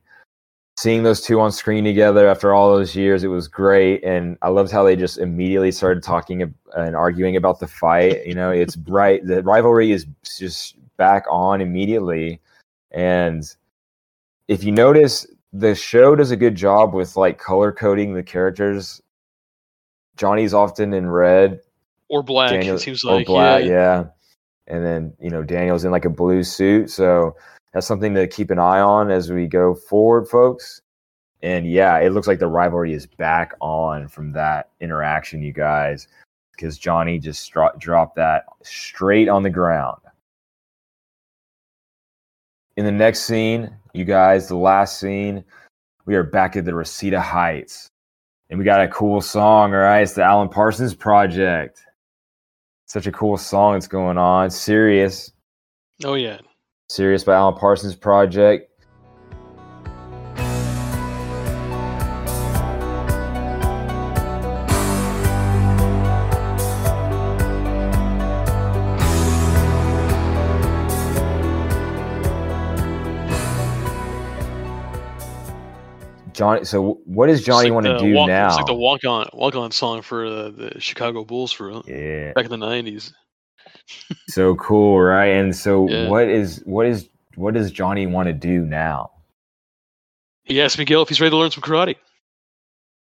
[0.78, 4.04] Seeing those two on screen together after all those years, it was great.
[4.04, 8.28] And I loved how they just immediately started talking and arguing about the fight.
[8.28, 9.26] You know, it's bright.
[9.26, 10.06] The rivalry is
[10.38, 12.40] just back on immediately.
[12.92, 13.44] And
[14.48, 19.02] if you notice, the show does a good job with like color coding the characters.
[20.18, 21.62] Johnny's often in red,
[22.10, 23.28] Or black, Daniel- it seems or like.
[23.28, 23.70] black, yeah.
[23.70, 24.04] yeah.
[24.68, 27.36] And then you know Daniel's in like a blue suit, so
[27.74, 30.82] that's something to keep an eye on as we go forward, folks.
[31.44, 36.08] And yeah, it looks like the rivalry is back on from that interaction, you guys,
[36.52, 40.00] because Johnny just dro- dropped that straight on the ground.
[42.76, 45.44] In the next scene, you guys, the last scene,
[46.06, 47.88] we are back at the Reseda Heights.
[48.50, 50.02] And we got a cool song, all right?
[50.02, 51.82] It's the Alan Parsons Project.
[52.86, 54.50] Such a cool song that's going on.
[54.50, 55.32] Sirius.
[56.06, 56.40] Oh yeah.
[56.90, 58.72] Sirius by Alan Parsons Project.
[76.38, 76.66] Johnny.
[76.66, 78.50] So what does Johnny like want to do walk, now?
[78.50, 82.34] It's like the walk on walk on song for the, the Chicago Bulls for yeah,
[82.34, 83.12] back in the nineties.
[84.30, 85.28] so cool, right?
[85.28, 86.10] And so Yeah.
[86.10, 89.12] what is what is what does Johnny want to do now?
[90.44, 91.96] He asked Miguel if he's ready to learn some karate.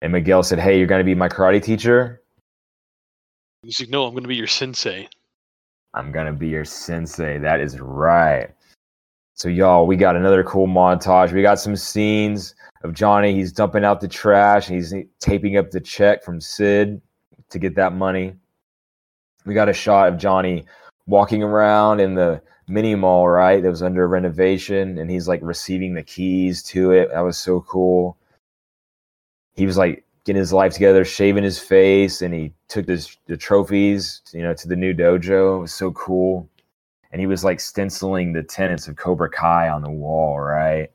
[0.03, 2.23] And Miguel said, "Hey, you're going to be my karate teacher.
[3.63, 5.09] He's like, "No, I'm going to be your sensei."
[5.95, 8.51] I'm going to be your sensei." That is right.
[9.35, 11.33] So y'all, we got another cool montage.
[11.33, 12.55] We got some scenes
[12.85, 13.35] of Johnny.
[13.35, 14.69] He's dumping out the trash.
[14.69, 17.01] He's taping up the check from Sid
[17.51, 18.35] to get that money.
[19.45, 20.67] We got a shot of Johnny
[21.07, 23.63] walking around in the mini mall, right?
[23.63, 27.11] That was under renovation, and he's like receiving the keys to it.
[27.11, 28.17] That was so cool.
[29.55, 33.37] He was like getting his life together, shaving his face, and he took this, the
[33.37, 35.57] trophies, you know, to the new dojo.
[35.57, 36.49] It was so cool.
[37.13, 40.91] And he was like stenciling the tenets of Cobra Kai on the wall, right?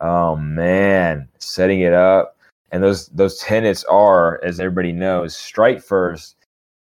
[0.00, 2.36] Oh man, setting it up.
[2.72, 6.36] And those those tenets are, as everybody knows, strike first,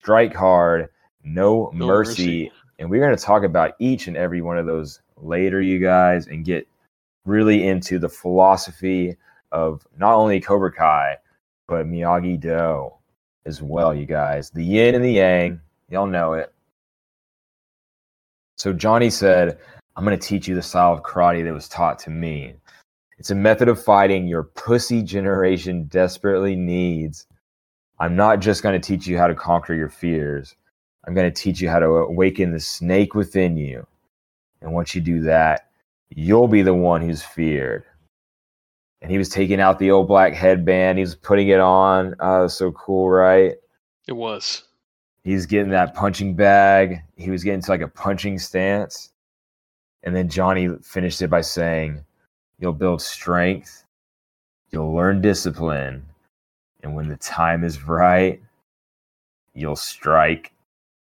[0.02, 0.90] strike hard,
[1.24, 2.44] no, No mercy.
[2.44, 2.52] mercy.
[2.80, 6.28] And we're going to talk about each and every one of those later, you guys,
[6.28, 6.66] and get
[7.26, 9.18] really into the philosophy
[9.52, 11.18] of not only Cobra Kai,
[11.68, 12.92] but Miyagi Do
[13.46, 14.50] as well, you guys.
[14.50, 15.60] The yin and the yang,
[15.90, 16.54] y'all know it.
[18.60, 19.58] So Johnny said,
[19.96, 22.56] I'm going to teach you the style of karate that was taught to me.
[23.18, 27.26] It's a method of fighting your pussy generation desperately needs.
[28.00, 30.56] I'm not just going to teach you how to conquer your fears.
[31.08, 33.88] I'm going to teach you how to awaken the snake within you.
[34.62, 35.70] And once you do that,
[36.10, 37.86] you'll be the one who's feared.
[39.02, 40.98] And he was taking out the old black headband.
[40.98, 42.14] He was putting it on.
[42.20, 43.56] Oh, so cool, right?
[44.08, 44.64] It was.
[45.30, 47.04] He's getting that punching bag.
[47.16, 49.12] He was getting to like a punching stance.
[50.02, 52.04] And then Johnny finished it by saying,
[52.58, 53.86] You'll build strength,
[54.72, 56.04] you'll learn discipline,
[56.82, 58.42] and when the time is right,
[59.54, 60.52] you'll strike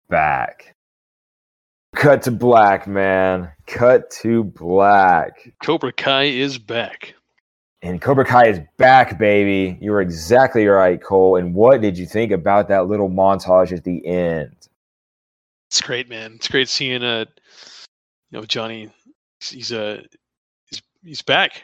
[0.09, 0.75] back.
[1.95, 3.53] Cut to black, man.
[3.67, 5.53] Cut to black.
[5.63, 7.15] Cobra Kai is back.
[7.87, 9.79] And Cobra Kai is back, baby.
[9.81, 11.37] You were exactly right, Cole.
[11.37, 14.57] And what did you think about that little montage at the end?
[15.69, 16.33] It's great, man.
[16.35, 17.27] It's great seeing uh,
[18.31, 18.91] you know, Johnny.
[19.41, 20.03] He's a uh,
[20.69, 21.63] he's he's back,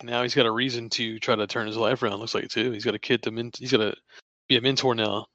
[0.00, 2.20] and now he's got a reason to try to turn his life around.
[2.20, 2.70] Looks like too.
[2.70, 3.94] He's got a kid to ment- He's got to
[4.48, 5.26] be a mentor now.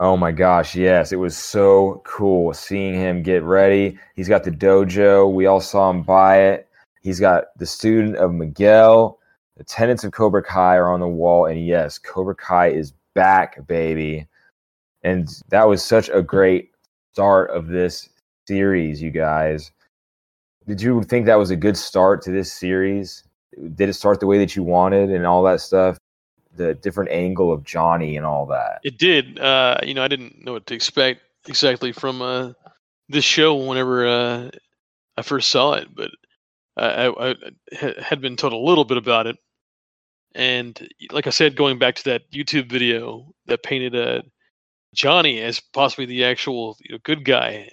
[0.00, 1.12] Oh my gosh, yes.
[1.12, 3.98] It was so cool seeing him get ready.
[4.16, 5.30] He's got the dojo.
[5.30, 6.68] We all saw him buy it.
[7.04, 9.18] He's got the student of Miguel.
[9.58, 11.44] The tenants of Cobra Kai are on the wall.
[11.44, 14.26] And yes, Cobra Kai is back, baby.
[15.02, 16.70] And that was such a great
[17.12, 18.08] start of this
[18.48, 19.70] series, you guys.
[20.66, 23.22] Did you think that was a good start to this series?
[23.74, 25.98] Did it start the way that you wanted and all that stuff?
[26.56, 28.80] The different angle of Johnny and all that.
[28.82, 29.38] It did.
[29.38, 32.52] Uh, you know, I didn't know what to expect exactly from uh,
[33.10, 34.50] this show whenever uh,
[35.18, 36.10] I first saw it, but
[36.76, 39.36] I, I, I had been told a little bit about it.
[40.34, 44.22] And like I said, going back to that YouTube video that painted uh,
[44.92, 47.70] Johnny as possibly the actual you know, good guy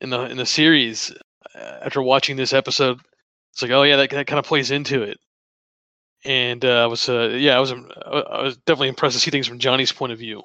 [0.00, 1.12] in the in the series,
[1.54, 3.00] uh, after watching this episode,
[3.52, 5.18] it's like, oh yeah, that that kind of plays into it.
[6.26, 7.76] And uh, I was, uh, yeah, I was, I
[8.10, 10.42] I was definitely impressed to see things from Johnny's point of view.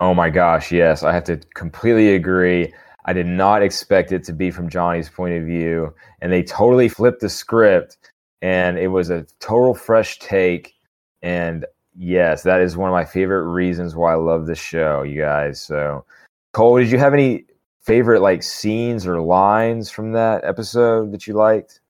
[0.00, 2.72] Oh my gosh, yes, I have to completely agree.
[3.06, 6.88] I did not expect it to be from Johnny's point of view, and they totally
[6.88, 7.96] flipped the script,
[8.42, 10.74] and it was a total fresh take.
[11.22, 11.64] And
[11.96, 15.62] yes, that is one of my favorite reasons why I love this show, you guys.
[15.62, 16.04] So,
[16.52, 17.44] Cole, did you have any
[17.80, 21.80] favorite like scenes or lines from that episode that you liked?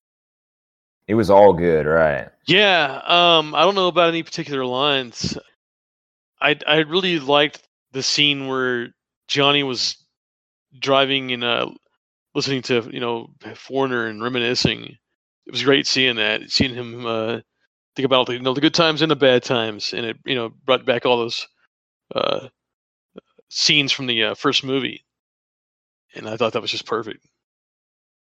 [1.08, 2.28] It was all good, right?
[2.46, 5.38] Yeah, um, I don't know about any particular lines.
[6.42, 7.62] I I really liked
[7.92, 8.94] the scene where
[9.28, 9.96] Johnny was
[10.78, 11.70] driving and uh,
[12.34, 14.96] listening to you know Foreigner and reminiscing.
[15.46, 17.40] It was great seeing that, seeing him uh,
[17.94, 20.34] think about the, you know the good times and the bad times, and it you
[20.34, 21.46] know brought back all those
[22.14, 22.48] uh,
[23.48, 25.04] scenes from the uh, first movie,
[26.14, 27.26] and I thought that was just perfect.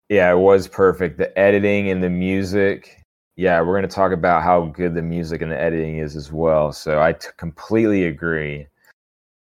[0.08, 1.18] Yeah, it was perfect.
[1.18, 2.98] The editing and the music.
[3.36, 6.30] Yeah, we're going to talk about how good the music and the editing is as
[6.30, 6.70] well.
[6.70, 8.66] So I t- completely agree.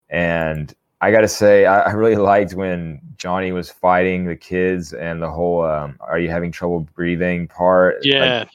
[0.10, 4.94] And I got to say, I, I really liked when Johnny was fighting the kids
[4.94, 7.98] and the whole um, "Are you having trouble breathing?" part.
[7.98, 8.46] Like, Yeah,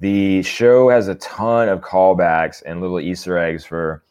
[0.00, 4.02] the show has a ton of callbacks and little Easter eggs for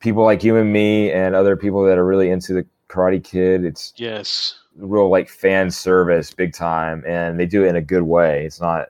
[0.00, 3.64] people like you and me and other people that are really into the Karate Kid.
[3.64, 8.02] It's yes, real like fan service, big time, and they do it in a good
[8.02, 8.44] way.
[8.44, 8.88] It's not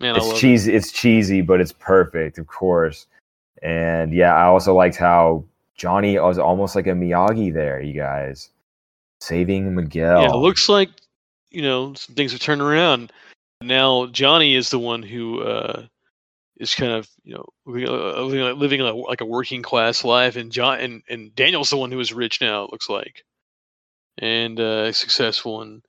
[0.00, 0.40] man, it's love it.
[0.40, 0.74] cheesy.
[0.74, 3.06] It's cheesy, but it's perfect, of course.
[3.62, 5.44] And yeah, I also liked how
[5.76, 7.80] Johnny was almost like a Miyagi there.
[7.80, 8.50] You guys
[9.20, 10.22] saving Miguel.
[10.22, 10.90] Yeah, it looks like
[11.50, 13.12] you know some things have turned around.
[13.62, 15.86] Now Johnny is the one who uh,
[16.58, 20.36] is kind of you know living, uh, living, living a, like a working class life,
[20.36, 22.64] and John and, and Daniel's the one who is rich now.
[22.64, 23.24] It looks like,
[24.18, 25.82] and uh, successful, and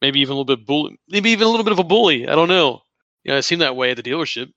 [0.00, 2.28] maybe even a little bit bully, maybe even a little bit of a bully.
[2.28, 2.82] I don't know.
[3.24, 4.52] Yeah, it seemed that way at the dealership.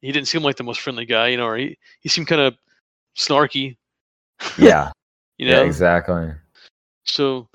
[0.00, 2.40] He didn't seem like the most friendly guy, you know, or he, he seemed kind
[2.40, 2.56] of
[3.16, 3.76] snarky,
[4.58, 4.90] yeah,
[5.38, 5.60] you know.
[5.60, 6.32] yeah, exactly.
[7.04, 7.48] So,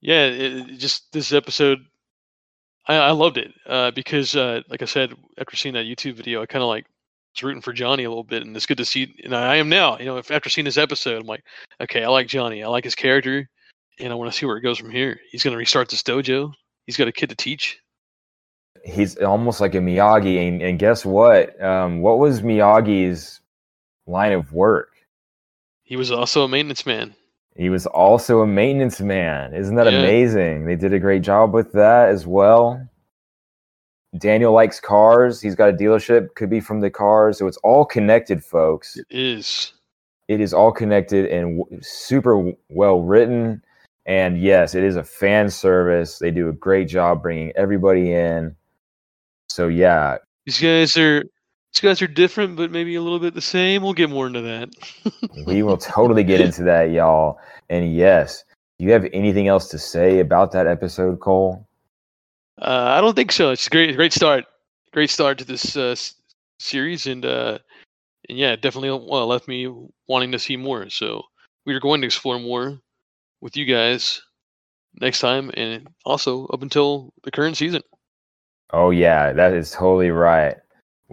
[0.00, 1.84] yeah, it, it just this episode,
[2.86, 6.42] I, I loved it uh, because, uh, like I said, after seeing that YouTube video,
[6.42, 6.86] I kind of like
[7.34, 9.14] was rooting for Johnny a little bit, and it's good to see.
[9.24, 11.44] And I am now, you know, if, after seeing this episode, I'm like,
[11.80, 13.48] okay, I like Johnny, I like his character,
[13.98, 15.20] and I want to see where it goes from here.
[15.30, 16.52] He's gonna restart this dojo.
[16.86, 17.78] He's got a kid to teach.
[18.84, 21.60] He's almost like a Miyagi, and, and guess what?
[21.62, 23.40] Um, what was Miyagi's
[24.06, 24.91] line of work?
[25.92, 27.14] He was also a maintenance man.
[27.54, 29.52] He was also a maintenance man.
[29.52, 29.98] Isn't that Yeah.
[29.98, 30.64] amazing?
[30.64, 32.80] They did a great job with that as well.
[34.16, 35.38] Daniel likes cars.
[35.38, 37.36] He's got a dealership, could be from the cars.
[37.36, 38.96] So it's all connected, folks.
[38.96, 39.74] It is.
[40.28, 43.62] It is all connected and w- super w- well written.
[44.06, 46.18] And yes, it is a fan service.
[46.18, 48.56] They do a great job bringing everybody in.
[49.50, 50.16] So yeah,
[50.46, 51.22] These guys are
[51.72, 53.82] these guys are different, but maybe a little bit the same.
[53.82, 54.68] We'll get more into that.
[55.46, 57.38] we will totally get into that, y'all.
[57.70, 58.44] And yes,
[58.78, 61.66] do you have anything else to say about that episode, Cole?
[62.60, 63.50] Uh, I don't think so.
[63.50, 64.44] It's a great, great start.
[64.92, 65.96] Great start to this uh,
[66.58, 67.58] series, and uh,
[68.28, 69.72] and yeah, definitely well left me
[70.06, 70.90] wanting to see more.
[70.90, 71.22] So
[71.64, 72.78] we are going to explore more
[73.40, 74.20] with you guys
[75.00, 77.82] next time, and also up until the current season.
[78.70, 80.56] Oh yeah, that is totally right.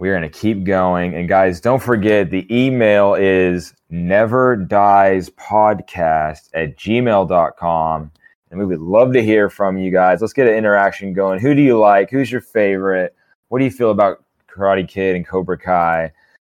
[0.00, 1.14] We're gonna keep going.
[1.14, 8.10] And guys, don't forget the email is never dies podcast at gmail.com.
[8.50, 10.22] And we would love to hear from you guys.
[10.22, 11.38] Let's get an interaction going.
[11.38, 12.08] Who do you like?
[12.08, 13.14] Who's your favorite?
[13.50, 16.12] What do you feel about Karate Kid and Cobra Kai?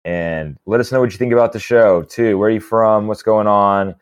[0.05, 2.37] And let us know what you think about the show too.
[2.37, 3.07] Where are you from?
[3.07, 3.95] What's going on?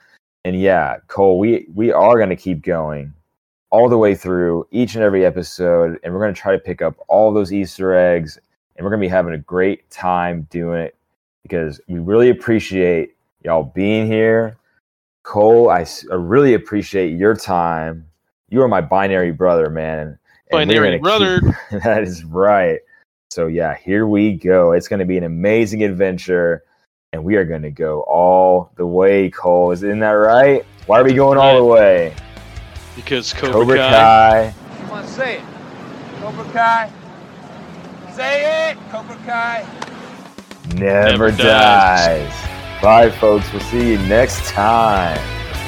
[0.44, 3.14] And yeah, Cole, we we are gonna keep going
[3.70, 6.82] all the way through each and every episode, and we're going to try to pick
[6.82, 8.40] up all those Easter eggs,
[8.80, 10.96] and we're going to be having a great time doing it
[11.44, 14.56] because we really appreciate y'all being here.
[15.24, 18.08] Cole, I really appreciate your time.
[18.48, 20.00] You are my binary brother, man.
[20.00, 20.18] and
[20.54, 21.42] we're Binary gonna brother.
[21.42, 22.80] keep- that is right.
[23.32, 24.72] So yeah, here we go.
[24.72, 26.64] It's going to be an amazing adventure,
[27.12, 29.30] and we are going to go all the way.
[29.30, 30.66] Cole, isn't that right?
[30.86, 32.16] Why are we going all the way?
[32.96, 33.90] Because Cobra, Cobra Kai.
[33.90, 34.78] Kai.
[34.78, 35.44] Come on, say it.
[36.22, 36.90] Cobra Kai.
[38.20, 38.78] Say it.
[38.92, 39.66] Cobra Kai.
[40.76, 42.30] never, Never dies.
[42.30, 42.82] dies.
[42.82, 43.50] Bye, folks.
[43.54, 45.18] We'll see you next time.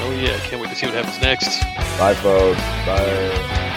[0.02, 1.62] Oh yeah, I can't wait to see what happens next.
[1.98, 2.60] Bye, folks.
[2.84, 3.70] Bye.